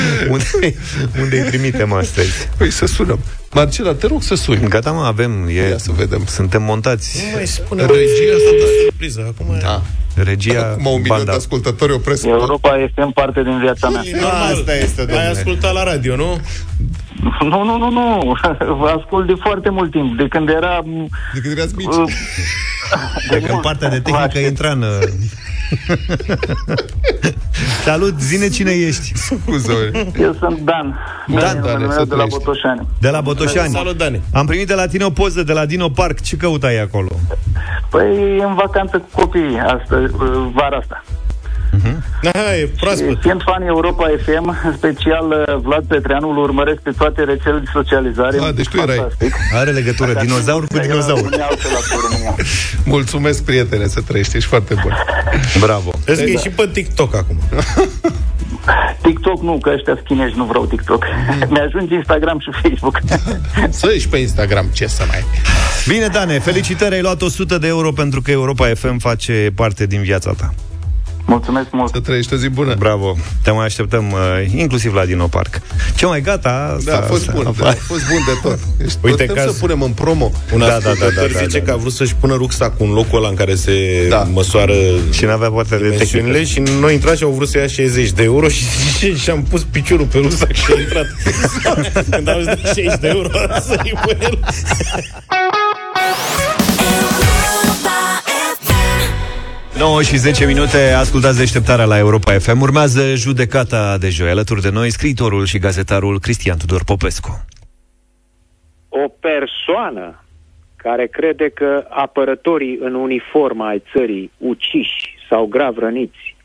[0.34, 0.74] unde,
[1.20, 2.48] unde-i trimitem astăzi.
[2.56, 3.18] Păi să sunăm.
[3.54, 4.68] Marcela, te rog să suni.
[4.68, 5.46] Gata, mă, avem.
[5.48, 6.24] E, Ia să vedem.
[6.26, 7.22] Suntem montați.
[7.30, 8.66] Nu mai spune Regia asta asta.
[8.84, 9.34] surpriză.
[9.38, 9.82] Acum Da.
[10.22, 11.32] Regia Acum un milion de banda.
[11.32, 12.24] ascultători opresc.
[12.26, 14.02] Europa este în parte din viața mea.
[14.04, 14.52] E normal.
[14.54, 15.28] Asta este, Ai domnule.
[15.28, 16.40] ascultat la radio, nu?
[17.40, 18.36] Nu, nu, nu, nu.
[18.80, 20.16] Vă ascult de foarte mult timp.
[20.16, 20.82] De când era...
[21.34, 21.86] De când erați mici.
[21.94, 22.12] uh,
[23.28, 23.62] Cred că în mult.
[23.62, 24.46] partea de Vă tehnică aștept.
[24.48, 24.84] intra în...
[27.84, 29.12] Salut, zine cine ești.
[29.14, 29.72] Scuză
[30.18, 30.64] Eu sunt Dan.
[30.64, 32.38] Dan, Numele Dane, meu să de la trăiești.
[32.38, 32.86] Botoșani.
[33.00, 33.72] De la Botoșani.
[33.72, 34.20] Salut, Dani.
[34.32, 36.20] Am primit de la tine o poză de la Dino Park.
[36.20, 37.08] Ce căutai acolo?
[37.90, 41.04] Păi, în vacanță cu copiii astăzi, uh, vara asta.
[42.22, 43.18] Da, e proaspăt.
[43.20, 47.70] Fiind fan Europa FM, în special uh, Vlad Petreanu, îl urmăresc pe toate rețelele de
[47.72, 48.38] socializare.
[48.40, 48.96] Ah, deci tu erai.
[48.96, 49.34] Fantastic.
[49.54, 51.18] Are legătură dinozaur cu Era dinozaur.
[51.18, 52.34] România, altă la România.
[52.94, 54.36] Mulțumesc, prietene, să trăiești.
[54.36, 54.96] Ești foarte bun.
[55.60, 55.90] Bravo.
[56.04, 57.38] Vezi că e și pe TikTok acum.
[59.02, 61.04] TikTok nu, că ăștia chinezi nu vreau TikTok.
[61.52, 62.98] Mi-ajunge Instagram și Facebook.
[63.70, 65.24] Să ești pe Instagram, ce să mai...
[65.88, 70.02] Bine, Dane, felicitări, ai luat 100 de euro pentru că Europa FM face parte din
[70.02, 70.54] viața ta.
[71.32, 71.92] Mulțumesc mult.
[71.94, 72.74] Să trăiești o zi bună.
[72.78, 74.18] Bravo, te mai așteptăm uh,
[74.56, 75.60] inclusiv la Dino Park.
[75.96, 76.76] Ce mai gata?
[76.84, 78.58] Da, a fost bun, da, a fost bun de tot.
[78.78, 80.30] Deci, Uite, putem caz- să punem în promo.
[80.52, 82.34] Un Da, da, da, da, ascultător da, da, zice da, că a vrut să-și pună
[82.34, 84.22] rucsacul în locul ăla în care se Da.
[84.32, 84.74] măsoară
[85.10, 86.04] Și n-avea partea de tehnică.
[86.04, 89.42] dimensiunile și noi intrat și au vrut să ia 60 de euro și zice, și-am
[89.42, 91.06] pus piciorul pe rucsac și a intrat.
[92.10, 93.28] Când am zis de 60 de euro,
[93.66, 94.38] să i pe el.
[99.82, 102.60] 9 și 10 minute, ascultați deșteptarea la Europa FM.
[102.60, 104.30] Urmează judecata de joi.
[104.30, 107.46] Alături de noi, scriitorul și gazetarul Cristian Tudor Popescu.
[108.88, 110.24] o persoană
[110.76, 116.36] care crede că apărătorii în uniformă ai țării uciși sau grav răniți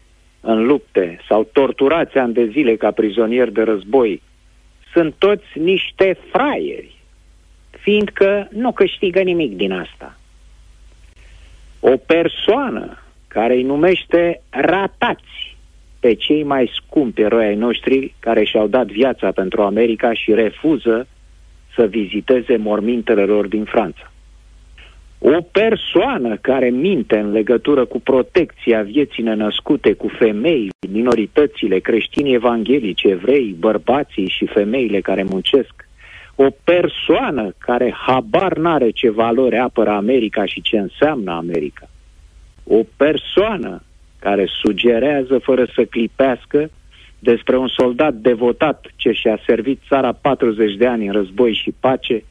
[0.41, 4.21] în lupte sau torturați ani de zile ca prizonieri de război
[4.93, 6.95] sunt toți niște fraieri,
[7.69, 10.17] fiindcă nu câștigă nimic din asta.
[11.79, 12.97] O persoană
[13.39, 15.57] care îi numește ratați
[15.99, 21.07] pe cei mai scumpi eroi ai noștri care și-au dat viața pentru America și refuză
[21.75, 24.11] să viziteze mormintele lor din Franța.
[25.19, 33.03] O persoană care minte în legătură cu protecția vieții nenăscute, cu femei, minoritățile, creștini evanghelici,
[33.03, 35.87] evrei, bărbații și femeile care muncesc,
[36.35, 41.89] o persoană care habar n-are ce valoare apără America și ce înseamnă America,
[42.67, 43.81] o persoană
[44.19, 46.69] care sugerează fără să clipească
[47.19, 52.23] despre un soldat devotat ce și-a servit țara 40 de ani în război și pace,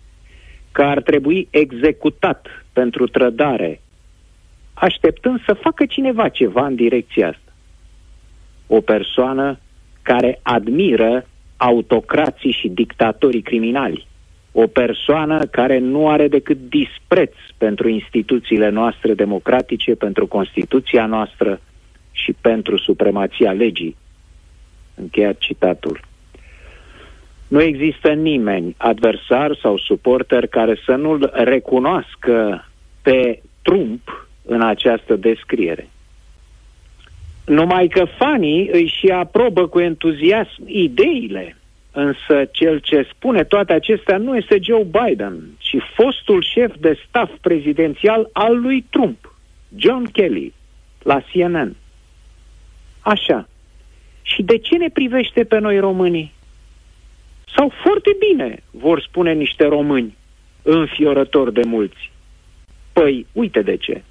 [0.72, 3.80] că ar trebui executat pentru trădare,
[4.74, 7.52] așteptând să facă cineva ceva în direcția asta.
[8.66, 9.58] O persoană
[10.02, 11.26] care admiră
[11.56, 14.06] autocrații și dictatorii criminali.
[14.58, 21.60] O persoană care nu are decât dispreț pentru instituțiile noastre democratice, pentru Constituția noastră
[22.10, 23.96] și pentru supremația legii.
[24.94, 26.00] Încheiat citatul.
[27.48, 32.66] Nu există nimeni, adversar sau suporter, care să nu-l recunoască
[33.02, 35.88] pe Trump în această descriere.
[37.46, 41.56] Numai că fanii își și aprobă cu entuziasm ideile,
[41.96, 47.32] însă cel ce spune toate acestea nu este Joe Biden, ci fostul șef de staff
[47.40, 49.34] prezidențial al lui Trump,
[49.76, 50.52] John Kelly,
[51.02, 51.76] la CNN.
[53.00, 53.48] Așa.
[54.22, 56.32] Și de ce ne privește pe noi românii?
[57.56, 60.16] Sau foarte bine, vor spune niște români,
[60.62, 62.10] înfiorători de mulți.
[62.92, 64.02] Păi, uite de ce.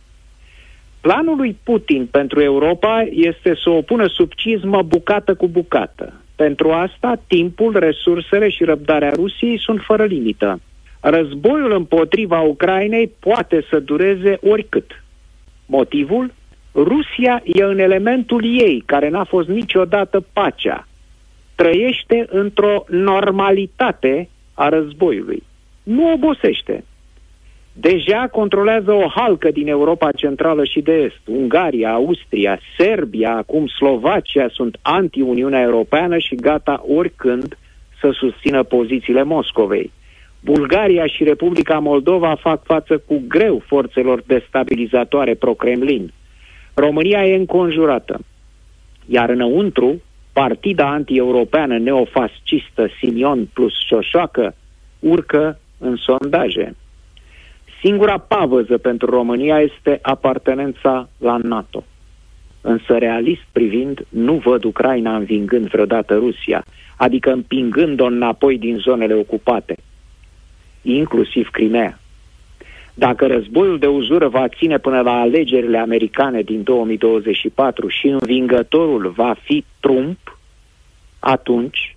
[1.02, 6.14] Planul lui Putin pentru Europa este să o pună sub cizmă bucată cu bucată.
[6.36, 10.60] Pentru asta, timpul, resursele și răbdarea Rusiei sunt fără limită.
[11.00, 15.04] Războiul împotriva Ucrainei poate să dureze oricât.
[15.66, 16.34] Motivul?
[16.74, 20.88] Rusia e în elementul ei, care n-a fost niciodată pacea.
[21.56, 25.44] Trăiește într-o normalitate a războiului.
[25.84, 26.84] Nu obosește.
[27.78, 31.20] Deja controlează o halcă din Europa Centrală și de Est.
[31.26, 37.58] Ungaria, Austria, Serbia, acum Slovacia sunt anti-Uniunea Europeană și gata oricând
[38.00, 39.92] să susțină pozițiile Moscovei.
[40.40, 46.12] Bulgaria și Republica Moldova fac față cu greu forțelor destabilizatoare pro-Kremlin.
[46.74, 48.20] România e înconjurată.
[49.06, 50.02] Iar înăuntru,
[50.34, 54.56] partida anti-europeană neofascistă Simion plus Șoșoacă
[55.00, 56.76] urcă în sondaje.
[57.82, 61.84] Singura pavăză pentru România este apartenența la NATO.
[62.62, 66.66] Însă, realist privind, nu văd Ucraina învingând vreodată Rusia,
[66.98, 69.76] adică împingând-o înapoi din zonele ocupate,
[70.82, 72.00] inclusiv Crimea.
[72.94, 79.36] Dacă războiul de uzură va ține până la alegerile americane din 2024 și învingătorul va
[79.44, 80.38] fi Trump,
[81.20, 81.96] atunci,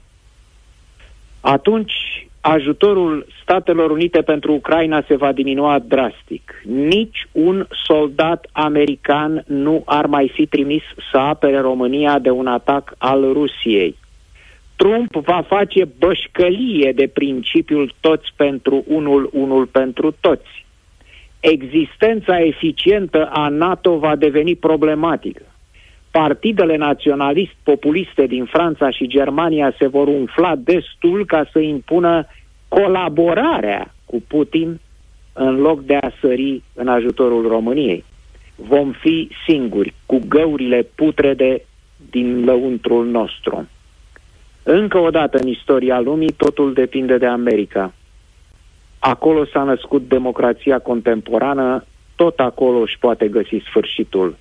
[1.40, 6.62] atunci ajutorul Statelor Unite pentru Ucraina se va diminua drastic.
[6.64, 12.94] Nici un soldat american nu ar mai fi trimis să apere România de un atac
[12.98, 13.96] al Rusiei.
[14.76, 20.66] Trump va face bășcălie de principiul toți pentru unul, unul pentru toți.
[21.40, 25.42] Existența eficientă a NATO va deveni problematică.
[26.18, 32.26] Partidele naționalist-populiste din Franța și Germania se vor umfla destul ca să impună
[32.68, 34.80] colaborarea cu Putin
[35.32, 38.04] în loc de a sări în ajutorul României.
[38.56, 41.62] Vom fi singuri, cu găurile putrede
[42.10, 43.68] din lăuntrul nostru.
[44.62, 47.92] Încă o dată în istoria lumii, totul depinde de America.
[48.98, 51.84] Acolo s-a născut democrația contemporană,
[52.16, 54.36] tot acolo își poate găsi sfârșitul.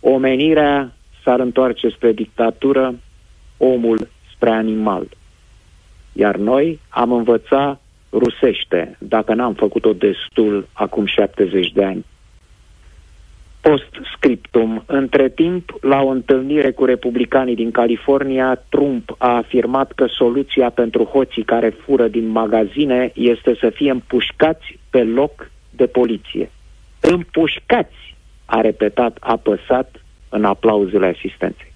[0.00, 0.95] Omenirea
[1.26, 2.94] s-ar întoarce spre dictatură,
[3.56, 5.08] omul spre animal.
[6.12, 7.80] Iar noi am învățat
[8.12, 12.04] rusește, dacă n-am făcut-o destul acum 70 de ani.
[13.60, 14.82] Post-scriptum.
[14.86, 21.04] Între timp, la o întâlnire cu republicanii din California, Trump a afirmat că soluția pentru
[21.04, 26.50] hoții care fură din magazine este să fie împușcați pe loc de poliție.
[27.00, 30.05] Împușcați, a repetat apăsat
[30.36, 31.72] în aplauzele asistenței.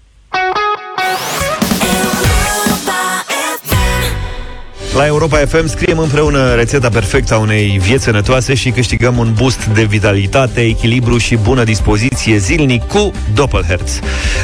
[4.95, 9.65] La Europa FM scriem împreună rețeta perfectă a unei vieți sănătoase și câștigăm un boost
[9.65, 13.99] de vitalitate, echilibru și bună dispoziție zilnic cu Doppelherz.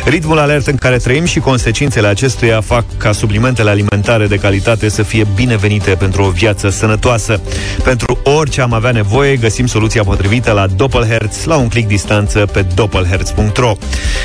[0.05, 5.03] Ritmul alert în care trăim și consecințele acestuia fac ca suplimentele alimentare de calitate să
[5.03, 7.41] fie binevenite pentru o viață sănătoasă.
[7.83, 12.65] Pentru orice am avea nevoie, găsim soluția potrivită la Doppelherz la un clic distanță pe
[12.75, 13.75] doppelherz.ro.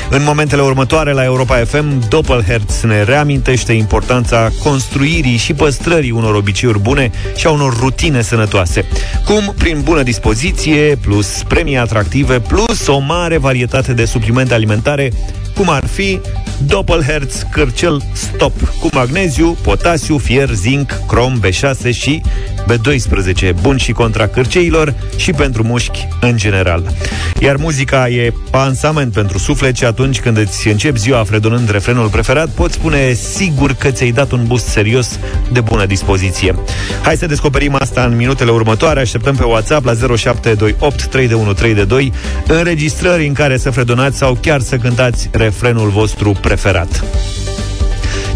[0.09, 6.79] În momentele următoare la Europa FM, Doppelherz ne reamintește importanța construirii și păstrării unor obiceiuri
[6.79, 8.85] bune și a unor rutine sănătoase.
[9.25, 9.53] Cum?
[9.57, 15.11] Prin bună dispoziție, plus premii atractive, plus o mare varietate de suplimente alimentare,
[15.55, 16.19] cum ar fi
[16.65, 22.21] Doppelherz Cârcel Stop, cu magneziu, potasiu, fier, zinc, crom, B6 și
[22.67, 26.91] B12, bun și contra cârceilor și pentru mușchi în general.
[27.39, 32.49] Iar muzica e pansament pentru suflet și atunci când îți începi ziua fredonând refrenul preferat,
[32.49, 35.19] poți spune sigur că ți-ai dat un boost serios
[35.51, 36.55] de bună dispoziție.
[37.01, 38.99] Hai să descoperim asta în minutele următoare.
[38.99, 42.13] Așteptăm pe WhatsApp la 0728 32132
[42.47, 47.03] înregistrări în care să fredonați sau chiar să cântați refrenul vostru preferat.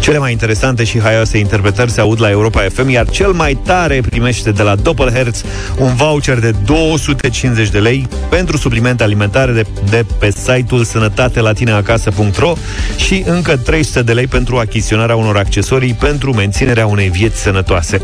[0.08, 4.00] Cele mai interesante și haioase interpretări se aud la Europa FM, iar cel mai tare
[4.00, 5.44] primește de la Doppelherz
[5.78, 12.52] un voucher de 250 de lei pentru suplimente alimentare de, de pe site-ul sănătatelatineacasă.ro
[12.96, 18.02] și încă 300 de lei pentru achiziționarea unor accesorii pentru menținerea unei vieți sănătoase.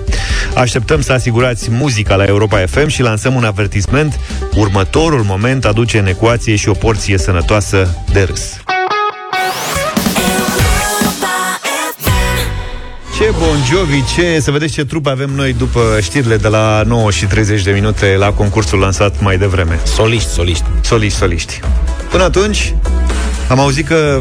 [0.54, 4.20] Așteptăm să asigurați muzica la Europa FM și lansăm un avertisment.
[4.54, 8.64] Următorul moment aduce în ecuație și o porție sănătoasă de râs.
[13.18, 14.40] Ce Bon Jovi, ce...
[14.40, 18.14] Să vedeți ce trup avem noi după știrile de la 9 și 30 de minute
[18.18, 19.80] la concursul lansat mai devreme.
[19.84, 20.64] Soliști, soliști.
[20.82, 21.60] Soliști, soliști.
[22.10, 22.74] Până atunci,
[23.48, 24.20] am auzit că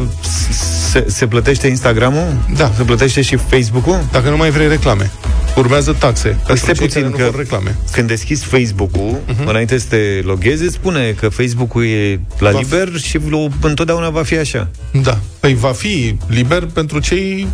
[0.90, 2.36] se, se plătește Instagramul?
[2.56, 2.72] Da.
[2.76, 4.04] Se plătește și Facebook-ul?
[4.12, 5.10] Dacă nu mai vrei reclame.
[5.56, 6.28] urmează taxe.
[6.28, 7.76] Pentru Stai cei puțin care nu că vor reclame.
[7.92, 9.48] când deschizi Facebook-ul, Mhm.
[9.48, 13.60] înainte să te loghezi, îți spune că Facebook-ul e la Va fi- liber și lo-
[13.60, 14.68] întotdeauna va fi așa.
[15.02, 15.18] Da.
[15.40, 17.46] Păi va fi liber pentru cei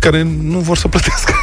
[0.00, 1.34] care nu vor să plătească.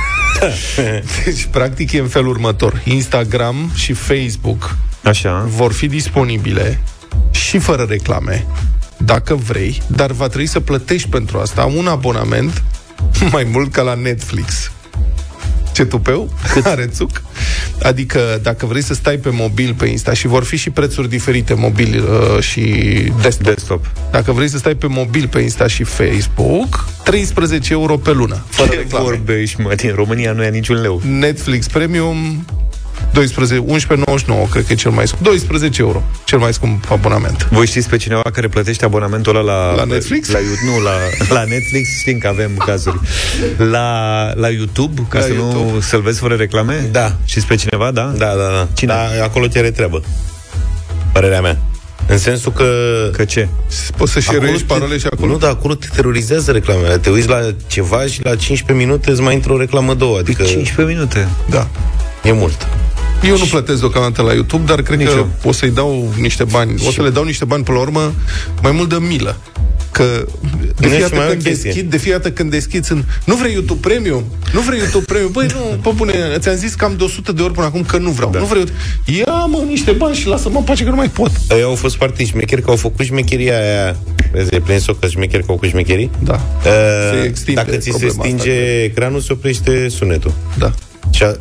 [1.25, 2.81] deci, practic, e în felul următor.
[2.83, 5.45] Instagram și Facebook Așa.
[5.47, 6.83] vor fi disponibile
[7.31, 8.45] și fără reclame,
[8.97, 12.63] dacă vrei, dar va trebui să plătești pentru asta un abonament
[13.31, 14.71] mai mult ca la Netflix.
[15.77, 16.29] Ce tupeu?
[16.63, 17.21] Are țuc?
[17.81, 21.53] Adică dacă vrei să stai pe mobil pe Insta și vor fi și prețuri diferite
[21.53, 22.61] mobil uh, și
[23.21, 23.45] desktop.
[23.45, 23.85] desktop.
[24.11, 28.43] Dacă vrei să stai pe mobil pe Insta și Facebook, 13 euro pe lună.
[28.49, 29.05] Fără Ce reclame.
[29.05, 29.73] vorbești, mă?
[29.75, 31.01] Din România nu ia niciun leu.
[31.05, 32.45] Netflix Premium
[33.13, 35.23] 12, 11,99 cred că e cel mai scump.
[35.23, 37.47] 12 euro, cel mai scump abonament.
[37.51, 39.75] Voi știți pe cineva care plătește abonamentul ăla la...
[39.75, 40.29] La Netflix?
[40.29, 40.91] La, nu, la,
[41.29, 42.99] la Netflix știm că avem cazuri.
[43.57, 45.71] La, la YouTube, ca La să YouTube.
[45.71, 46.87] nu să-l vezi fără reclame?
[46.91, 47.15] Da.
[47.25, 48.03] Știți pe cineva, da?
[48.17, 48.67] Da, da, da.
[48.73, 48.93] Cine?
[48.93, 50.01] Da, acolo ți are treabă.
[51.13, 51.57] Părerea mea.
[52.07, 52.65] În sensul că...
[53.11, 53.47] Că ce?
[53.97, 55.31] Poți să Acolo șeruiești te- parole și acolo?
[55.31, 56.97] Nu, dar acolo te terorizează reclamele.
[56.97, 60.17] Te uiți la ceva și la 15 minute îți mai intră o reclamă două.
[60.17, 61.27] Adică 15 minute.
[61.49, 61.67] Da.
[62.23, 62.67] E mult.
[63.23, 65.29] Eu nu plătesc deocamdată la YouTube, dar cred Nici că eu.
[65.43, 66.83] o să-i dau niște bani.
[66.87, 68.13] O să le dau niște bani până la urmă,
[68.61, 69.37] mai mult de milă.
[69.91, 70.03] Că
[70.79, 71.69] de Nu e și fiecare mai dată o când chestie.
[71.71, 74.23] deschid, de fiecare dată când deschid sunt, nu vrei YouTube Premium?
[74.53, 75.31] Nu vrei YouTube Premium?
[75.31, 78.09] Băi, nu, pe bune, ți-am zis cam de 100 de ori până acum că nu
[78.09, 78.29] vreau.
[78.31, 78.39] Da.
[78.39, 78.63] Nu vrei
[79.05, 79.23] YouTube.
[79.31, 81.31] Ia, mă, niște bani și lasă-mă în pace că nu mai pot.
[81.49, 83.95] Ei au fost foarte șmecheri, că au făcut șmecheria aia.
[84.31, 86.09] Vezi, e plin că șmecheri că au făcut șmecherii.
[86.23, 86.33] Da.
[86.33, 86.71] Uh,
[87.21, 88.83] Se extinde dacă ți se problema asta, stinge cred.
[88.83, 90.33] ecranul, se oprește sunetul.
[90.57, 90.71] Da.
[91.11, 91.37] Și a, și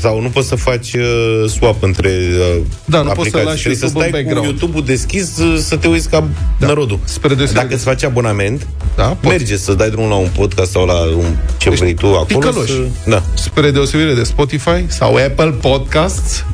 [0.00, 3.44] sau nu poți să faci uh, swap între uh, Da, nu poți să aplicații.
[3.46, 4.44] lași Trebuie să YouTube în stai cu background.
[4.46, 6.24] YouTube-ul deschis uh, să te uiți ca
[6.58, 6.66] da.
[6.66, 6.98] nărodul.
[7.04, 8.66] Spre deosebire Dacă îți faci abonament,
[8.96, 9.26] Da, poți.
[9.26, 12.24] merge să dai drumul la un podcast sau la un, ce Ești vrei tu acolo.
[12.26, 12.68] ticăloș.
[12.68, 13.22] Să, da.
[13.34, 16.44] Spre deosebire de Spotify sau Apple Podcasts,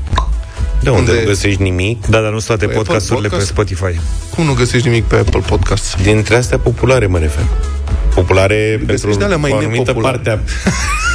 [0.82, 2.06] De unde, Unde- nu găsești nimic.
[2.06, 3.52] Da, dar nu sunt toate Apple podcasturile Podcast?
[3.52, 3.98] pe Spotify.
[4.34, 5.94] cum nu găsești nimic pe Apple Podcasts?
[6.02, 7.44] Dintre astea populare mă refer.
[8.16, 10.16] Populare pentru de alea mai o anumită nepopulare.
[10.16, 10.30] parte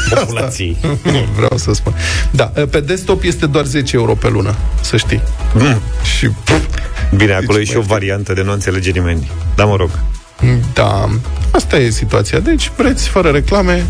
[0.09, 0.77] a populației.
[1.37, 1.95] Vreau să spun.
[2.31, 5.21] Da, pe desktop este doar 10 euro pe lună, să știi.
[5.53, 5.81] Mm.
[6.17, 6.29] Și
[7.15, 9.31] Bine, acolo Deci e și o variantă de nu înțelege nimeni.
[9.55, 9.89] Da, mă rog.
[10.73, 11.09] Da,
[11.51, 12.39] asta e situația.
[12.39, 13.85] Deci, vreți fără reclame,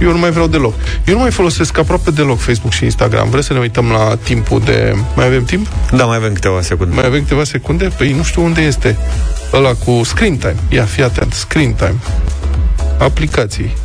[0.00, 0.74] eu nu mai vreau deloc.
[1.06, 3.30] Eu nu mai folosesc aproape deloc Facebook și Instagram.
[3.30, 4.94] Vreți să ne uităm la timpul de...
[5.16, 5.66] Mai avem timp?
[5.92, 6.94] Da, mai avem câteva secunde.
[6.94, 7.90] Mai avem câteva secunde?
[7.96, 8.98] Păi nu știu unde este.
[9.52, 10.56] Ăla cu screen time.
[10.68, 11.32] Ia, fii atent.
[11.32, 11.94] Screen time.
[12.98, 13.76] Aplicații.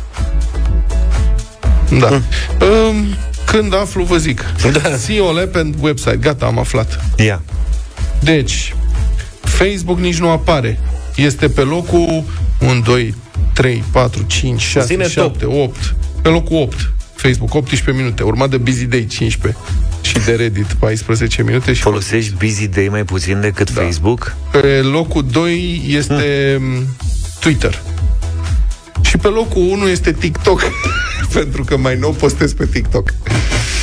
[1.98, 2.08] Da.
[2.08, 3.06] Um,
[3.46, 4.44] când aflu, vă zic.
[4.72, 4.96] Da.
[4.96, 6.16] See all app website.
[6.16, 7.00] Gata, am aflat.
[7.16, 7.42] Ia.
[8.20, 8.74] Deci,
[9.40, 10.78] Facebook nici nu apare.
[11.16, 12.24] Este pe locul
[12.60, 13.14] 1, 2,
[13.52, 15.94] 3, 4, 5, 6, Ține 7, 8.
[16.22, 16.92] Pe locul 8.
[17.14, 18.22] Facebook, 18 minute.
[18.22, 19.60] Urmat de Busy Day, 15.
[20.00, 21.72] Și de Reddit, 14 minute.
[21.72, 23.82] Și Folosești Busy Day mai puțin decât Da.
[23.82, 24.36] Facebook?
[24.50, 26.86] Pe locul 2 este hmm.
[27.40, 27.82] Twitter.
[29.00, 30.62] Și pe locul 1 este TikTok.
[31.32, 33.14] Pentru că mai nou postez pe TikTok.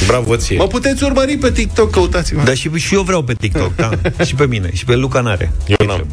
[0.08, 0.58] Bravo ție.
[0.58, 2.44] Mă puteți urmări pe TikTok, căutați-mă.
[2.44, 3.90] Dar și, și eu vreau pe TikTok, da.
[4.26, 4.70] și pe mine.
[4.74, 5.52] Și pe Luca n-are.
[5.66, 6.08] Eu n-am.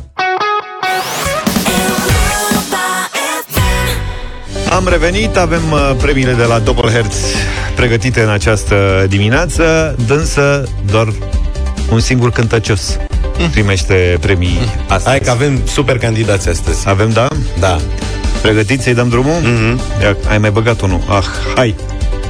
[4.71, 7.17] Am revenit, avem uh, premiile de la Doppelherz
[7.75, 11.13] pregătite în această dimineață, dânsă doar
[11.91, 12.97] un singur cântăcios
[13.51, 15.09] primește premii astăzi.
[15.09, 16.89] Hai că avem super candidați astăzi.
[16.89, 17.29] Avem, da?
[17.59, 17.79] Da.
[18.43, 19.41] Pregătiți să-i dăm drumul?
[19.41, 20.03] Mm-hmm.
[20.03, 21.01] Ia, ai mai băgat unul.
[21.09, 21.25] Ah,
[21.55, 21.75] hai!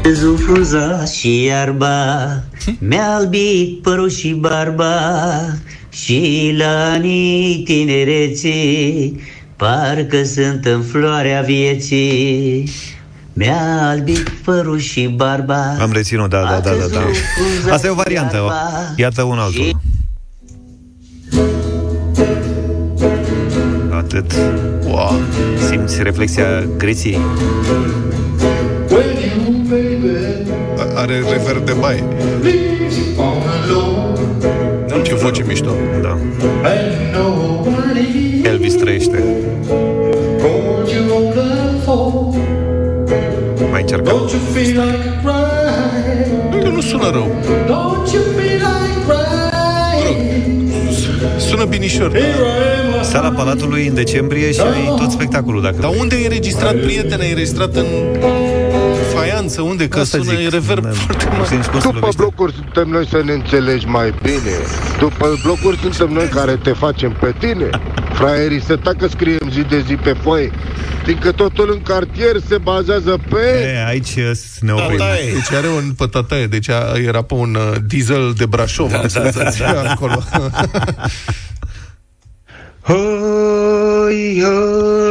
[0.03, 2.27] Văzul frunza și iarba
[2.79, 4.91] Mi-a albit părul și barba
[5.91, 9.21] Și la anii tinereții
[9.57, 12.71] Parcă sunt în floarea vieții
[13.33, 17.73] Mi-a albit părul și barba Am reținut, da, da, da, da, da.
[17.73, 18.53] Asta e o variantă.
[18.97, 19.81] Iată un altul.
[23.91, 24.33] Atât.
[24.91, 25.21] Wow.
[25.69, 26.45] Simți reflexia
[26.77, 27.19] greției?
[30.95, 32.05] Are reverb de baie.
[35.03, 35.71] Ce voce mișto.
[36.03, 36.19] Da.
[38.43, 39.25] Elvis trăiește.
[43.71, 44.17] Mai încercăm.
[46.55, 47.31] Uite, nu sună rău.
[51.49, 52.13] Sună binișor.
[53.03, 56.01] Sala Palatului în decembrie și ai tot spectacolul, dacă Dar vrei.
[56.01, 57.25] unde e înregistrat, prietene?
[57.25, 57.87] E înregistrat în
[59.15, 59.89] faianță, unde?
[59.89, 61.45] Că Asta sună zic, reverb nu- foarte nu mare.
[61.45, 62.17] știu nici cum se După lovește.
[62.23, 64.55] blocuri suntem noi să ne înțelegi mai bine.
[64.99, 67.69] După blocuri suntem noi care te facem pe tine.
[68.19, 70.51] Fraierii se tacă scriem zi de zi pe foaie.
[71.05, 73.71] Fiindcă totul în cartier se bazează pe...
[73.75, 74.99] E, aici uh, ne oprim.
[75.33, 79.91] Deci are un pătătaie, deci a, era pe un uh, diesel de Brașov, am senzația
[79.91, 80.23] acolo.
[84.05, 84.43] Hăi,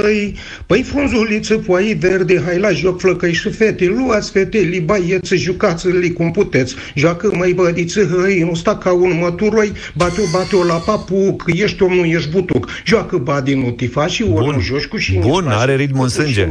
[0.01, 0.33] hăi,
[0.65, 6.31] păi frunzuliță, foaie verde, hai la joc flăcăi și fete, luați fetele, baieți, jucați-le cum
[6.31, 11.83] puteți, joacă mai bădiță, hăi, nu sta ca un măturoi, bate-o, bate-o la papuc, ești
[11.83, 15.13] om, nu ești butuc, joacă badi, nu ti faci și ori nu joci cu și
[15.19, 16.49] Bun, are ritmul în sânge.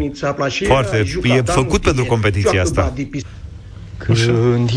[0.66, 2.94] Foarte, e făcut pentru competiția asta.
[4.06, 4.70] Când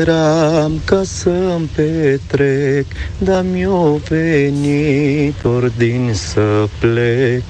[0.00, 2.86] eram ca să-mi petrec,
[3.18, 7.42] dar mi-o venit ordin să plec.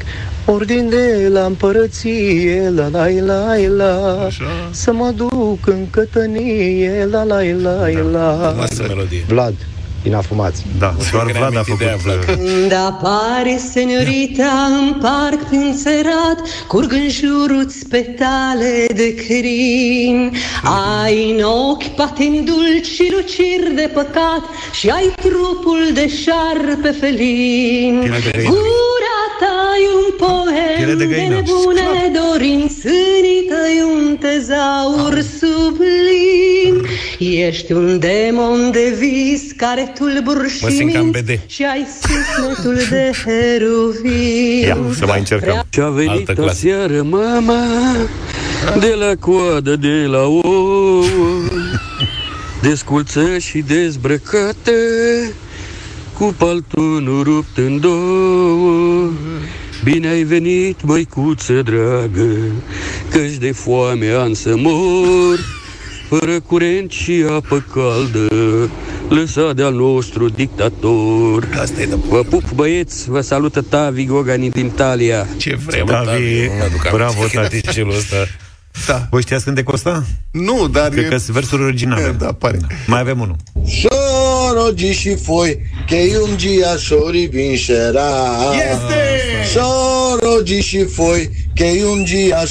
[0.44, 3.56] Ordin de la împărăție, la la la.
[3.76, 4.28] La
[4.70, 8.54] Să mă duc în cătănie, la la la la.
[8.58, 9.24] Lasă melodie.
[9.26, 9.54] Vlad,
[10.02, 16.38] din afumați Da, doar Vlad a făcut uh, Când apare seniorita în parc prin țărat,
[16.66, 20.32] curg în jurul petale de crin.
[21.04, 24.42] Ai în ochi patini dulci și luciri de păcat
[24.72, 27.98] și ai trupul de șarpe felin.
[28.00, 28.48] Piele de găină.
[28.48, 30.10] Gura ta e un
[30.76, 31.34] Piele poem de de găină.
[31.34, 36.59] nebune dorinți, înii tăi un tezaur sublim.
[37.24, 41.40] Ești un demon de vis care tulbur și Mă simt ca în minți BD.
[41.46, 44.60] și ai sufletul de heruvin.
[44.66, 45.62] Ia, să mai încercăm.
[45.70, 46.50] Și-a venit Altă clasă.
[46.50, 47.64] aseară mama
[48.80, 51.04] De la coadă, de la ouă
[52.62, 54.72] Desculță și dezbrăcată
[56.18, 59.10] Cu paltonul rupt în două
[59.84, 62.36] Bine ai venit, măicuță dragă
[63.10, 65.38] Căci de foame am să mor
[66.10, 68.28] Fără curent și apă caldă
[69.08, 74.64] Lăsat de-al nostru dictator Asta e de Vă pup băieți, vă salută Tavi Gogani din
[74.64, 76.48] Italia Ce vrem, Tavi,
[76.92, 77.60] bravo, tati.
[77.72, 78.16] celul ăsta.
[78.86, 79.06] Da.
[79.10, 80.04] Voi știați cântecul ăsta?
[80.30, 81.08] Nu, dar Cred e...
[81.08, 82.16] că sunt versuri originale.
[82.18, 82.58] Da, pare.
[82.86, 83.36] Mai avem unul.
[83.80, 88.12] Sorogi și foi, che un dia sori vincerà.
[88.72, 89.00] Este!
[89.52, 92.44] Sorogi și foi, che un dia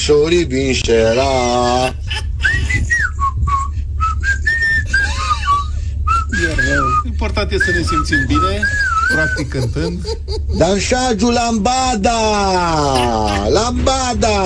[6.39, 6.83] sori vincerà.
[7.05, 8.53] Important e să ne simțim bine,
[9.13, 9.99] practic cântând.
[10.57, 12.19] Danșagiu Lambada!
[13.53, 14.37] Lambada!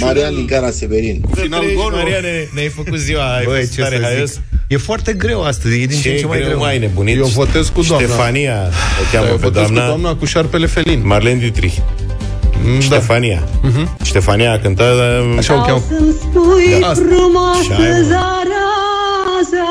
[0.00, 1.24] Marian din Cara Severin.
[1.34, 1.98] Final golul.
[1.98, 4.30] Mariane, ne-ai făcut ziua, ai Băi, fost ce tare să haios.
[4.32, 4.40] zic.
[4.68, 6.58] E foarte greu astăzi, e din ce în ce mai greu.
[6.58, 7.16] mai nebunit.
[7.16, 8.06] Eu votez cu doamna.
[8.06, 8.56] Ștefania,
[9.00, 9.86] o Da, cheamă eu pe votez cu doamna.
[9.86, 11.00] doamna cu șarpele felin.
[11.06, 11.76] Marlene Dietrich.
[12.64, 13.42] Mm, Ștefania.
[14.02, 14.92] Ștefania a cântat...
[14.92, 15.82] uh, Așa o cheamă.
[15.88, 17.02] Să-mi spui Da, asta.
[17.02, 18.06] Și frumoasă ai, mă.
[18.06, 19.68] zaraza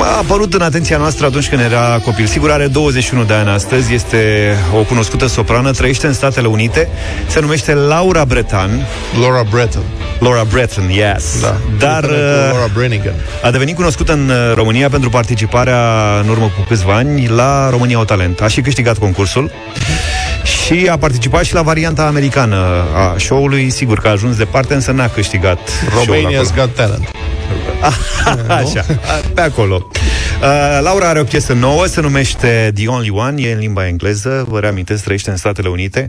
[0.00, 2.26] a apărut în atenția noastră atunci când era copil.
[2.26, 6.88] Sigur, are 21 de ani astăzi, este o cunoscută soprană, trăiește în Statele Unite,
[7.26, 8.86] se numește Laura Bretan.
[9.20, 9.82] Laura Breton.
[10.18, 11.40] Laura Breton, yes.
[11.40, 11.56] Da.
[11.78, 12.18] Dar Cu uh,
[12.50, 13.14] Laura Branigan.
[13.42, 15.80] a devenit cunoscută în uh, România pentru participarea
[16.22, 18.40] în urmă cu câțiva ani la România au talent.
[18.40, 19.50] A și câștigat concursul
[20.44, 22.56] și a participat și la varianta americană
[22.94, 23.70] a show-ului.
[23.70, 26.28] Sigur că a ajuns departe, însă n-a câștigat show-ul acolo.
[26.30, 27.08] Romania's Got Talent.
[28.48, 28.84] Așa,
[29.34, 29.88] pe acolo.
[30.42, 34.46] Uh, Laura are o piesă nouă, se numește The Only One, e în limba engleză,
[34.48, 36.08] vă reamintesc, trăiește în Statele Unite.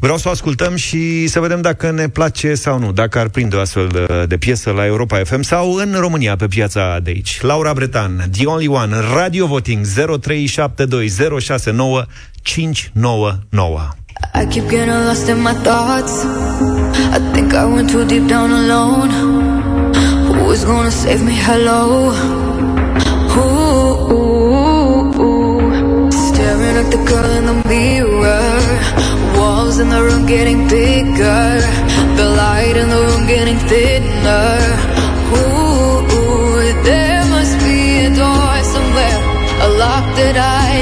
[0.00, 3.56] Vreau să o ascultăm și să vedem dacă ne place sau nu, dacă ar prinde
[3.56, 7.40] o astfel de, de piesă la Europa FM sau în România, pe piața de aici.
[7.40, 9.90] Laura Bretan, The Only One, Radio Voting 0372069599.
[14.34, 16.24] I keep getting lost in my thoughts.
[17.16, 19.47] I think I went too deep down alone.
[20.48, 21.34] Who is gonna save me?
[21.48, 22.08] Hello.
[23.36, 26.10] Ooh, ooh, ooh.
[26.10, 28.56] Staring at the girl in the mirror.
[29.36, 31.44] Walls in the room getting bigger.
[32.16, 34.56] The light in the room getting thinner.
[35.36, 39.20] Ooh, ooh, there must be a door somewhere,
[39.66, 40.77] a lock that I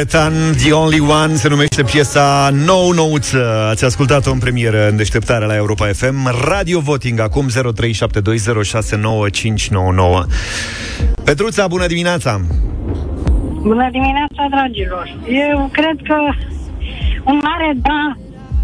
[0.00, 3.66] Bretan, The Only One, se numește piesa Nou Nouță.
[3.70, 6.44] Ați ascultat-o în premieră în deșteptarea la Europa FM.
[6.44, 7.52] Radio Voting, acum 0372069599.
[11.24, 12.40] Petruța, bună dimineața!
[13.62, 15.18] Bună dimineața, dragilor!
[15.50, 16.14] Eu cred că
[17.24, 18.16] un mare da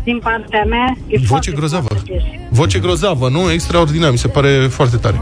[0.04, 1.86] din partea mea e Voce foarte grozavă.
[1.86, 2.26] frumoasă piesă.
[2.50, 3.50] Voce grozavă, nu?
[3.50, 5.20] Extraordinar, mi se pare foarte tare.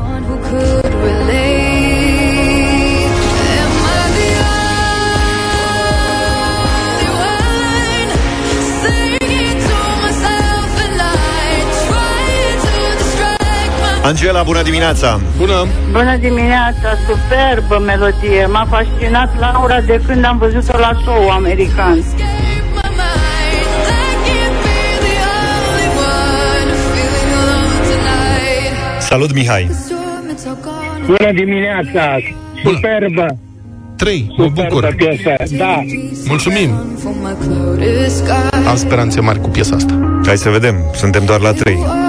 [14.04, 15.20] Angela, bună dimineața!
[15.36, 15.66] Bună!
[15.90, 18.46] Bună dimineața, superbă melodie.
[18.46, 22.04] M-a fascinat Laura de când am văzut-o la show american.
[28.98, 29.70] Salut, Mihai!
[31.06, 32.16] Bună dimineața!
[32.64, 33.26] Superbă!
[33.96, 34.94] 3, mă bucur.
[34.96, 35.82] piesă, da.
[36.26, 36.70] Mulțumim!
[38.68, 40.20] Am speranțe mari cu piesa asta.
[40.26, 42.03] Hai să vedem, suntem doar la 3.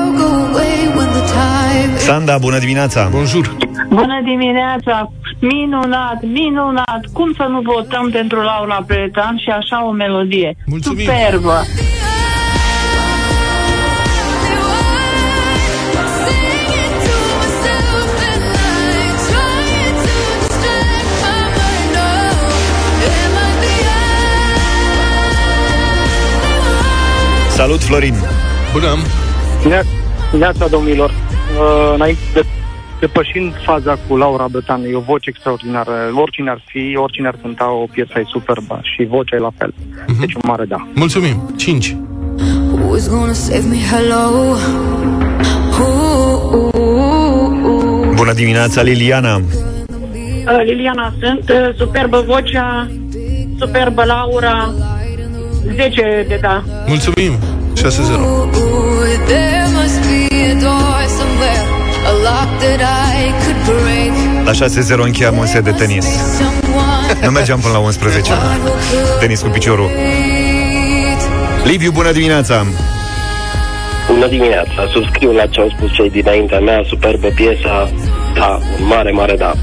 [2.05, 3.07] Sanda, bună dimineața!
[3.11, 3.55] Bonjour!
[3.89, 5.11] Bună dimineața!
[5.39, 7.01] Minunat, minunat!
[7.13, 10.55] Cum să nu votăm pentru Laura Bretan și așa o melodie?
[10.65, 11.05] Mulțumim.
[11.05, 11.61] Superbă!
[27.49, 28.15] Salut, Florin!
[28.71, 28.95] Bună!
[30.37, 31.24] Neața, domnilor.
[31.55, 32.45] Uh, înainte de
[32.99, 35.91] depășind faza cu Laura Bretan, e o voce extraordinară.
[36.15, 39.73] Oricine ar fi, oricine ar cânta, o piesă e superbă și vocea e la fel.
[40.19, 40.87] Deci un mare da.
[40.93, 41.53] Mulțumim!
[41.57, 41.95] 5.
[42.85, 43.77] Who's gonna save me?
[43.77, 44.55] Hello.
[45.79, 48.13] Ooh, ooh, ooh.
[48.15, 49.35] Bună dimineața, Liliana!
[49.35, 52.87] Uh, Liliana sunt, uh, superbă vocea,
[53.59, 54.73] superbă Laura,
[55.75, 56.63] 10 de da.
[56.87, 57.31] Mulțumim!
[57.75, 58.19] 6-0.
[58.19, 60.21] Ooh, there must be
[60.51, 61.63] a door somewhere,
[62.09, 62.81] a lock that
[63.17, 64.13] I could break.
[64.45, 66.05] La 6-0 încheiam un set de tenis.
[67.21, 68.33] Nu mergeam până la 11.
[69.19, 69.89] Tenis cu piciorul.
[71.63, 72.65] Liviu, bună dimineața!
[74.07, 77.89] Bună dimineața, subscriu la ce au spus cei dinaintea mea, superbă piesa,
[78.35, 79.53] da, un mare, mare da.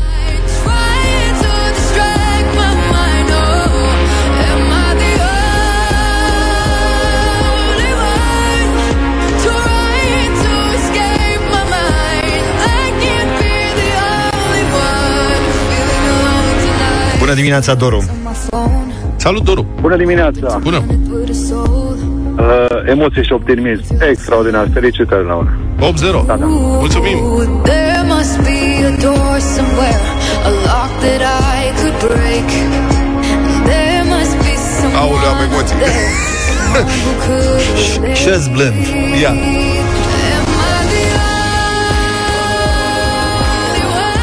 [17.33, 18.05] Bună dimineața, Doru!
[19.17, 19.67] Salut, Doru!
[19.81, 20.59] Bună dimineața!
[20.63, 20.77] Bună!
[20.77, 22.45] Uh,
[22.87, 23.97] emoții și optimism.
[24.11, 24.69] Extraordinar.
[24.73, 25.53] Felicitări, Laura.
[25.79, 26.27] 8-0.
[26.27, 26.45] Da, da.
[26.47, 27.19] Mulțumim!
[27.63, 30.01] There must be a door somewhere,
[30.45, 30.51] a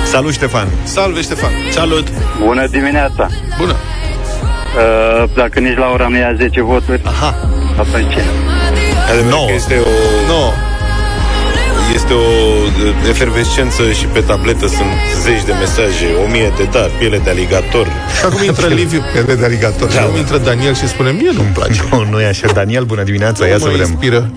[0.09, 0.67] Salut, Ștefan!
[0.83, 1.51] Salve, Ștefan!
[1.71, 2.07] Salut!
[2.45, 3.27] Bună dimineața!
[3.57, 3.71] Bună!
[3.71, 7.35] Uh, dacă nici Laura nu ia 10 voturi, Aha.
[7.77, 8.13] atunci
[9.11, 9.89] Adevărat că este o...
[10.27, 10.43] No.
[11.93, 14.89] Este o uh, efervescență și pe tabletă sunt
[15.21, 17.85] zeci de mesaje, o mie de da, piele de aligator.
[18.17, 19.87] Și acum intră Liviu, piele de aligator.
[19.87, 21.81] Da, și acum intră Daniel și spune, mie nu-mi place.
[21.91, 22.47] Nu, nu e așa.
[22.53, 23.87] Daniel, bună dimineața, ia Nu să mă vedem.
[23.89, 24.31] inspiră.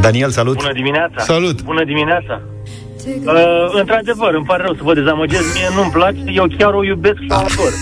[0.00, 0.56] Daniel, salut!
[0.56, 1.22] Bună dimineața!
[1.22, 1.62] Salut!
[1.62, 2.42] Bună dimineața!
[3.06, 7.20] Uh, într-adevăr, îmi pare rău să vă dezamăgesc, mie nu-mi place, eu chiar o iubesc
[7.20, 7.72] și o ador.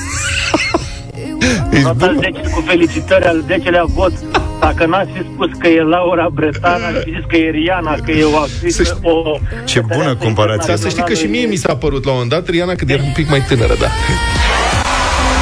[1.83, 4.13] Nota 10 cu felicitări al 10-lea vot.
[4.61, 8.11] Dacă n-ați fi spus că e Laura Bretan, aș fi zis că e Riana, că
[8.11, 9.39] e o actriță, o...
[9.65, 10.65] Ce bună comparație!
[10.67, 12.91] Dar să știi că și mie mi s-a părut la un moment dat Riana când
[12.91, 13.89] era un pic mai tânără, da.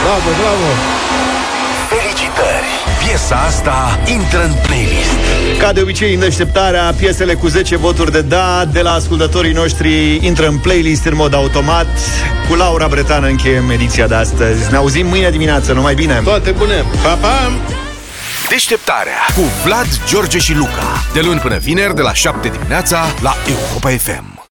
[0.02, 0.68] Bravo, bravo!
[1.88, 2.68] Felicitări!
[3.02, 4.95] Piesa asta intră în playlist.
[5.58, 10.18] Ca de obicei, în deșteptarea, piesele cu 10 voturi de da de la ascultătorii noștri
[10.26, 11.86] intră în playlist în mod automat.
[12.48, 14.70] Cu Laura Bretană încheiem ediția de astăzi.
[14.70, 16.20] Ne auzim mâine dimineață, numai bine!
[16.24, 16.84] Toate bune!
[17.02, 17.52] Pa, pa!
[18.48, 21.04] Deșteptarea cu Vlad, George și Luca.
[21.12, 24.35] De luni până vineri, de la 7 dimineața, la Europa FM.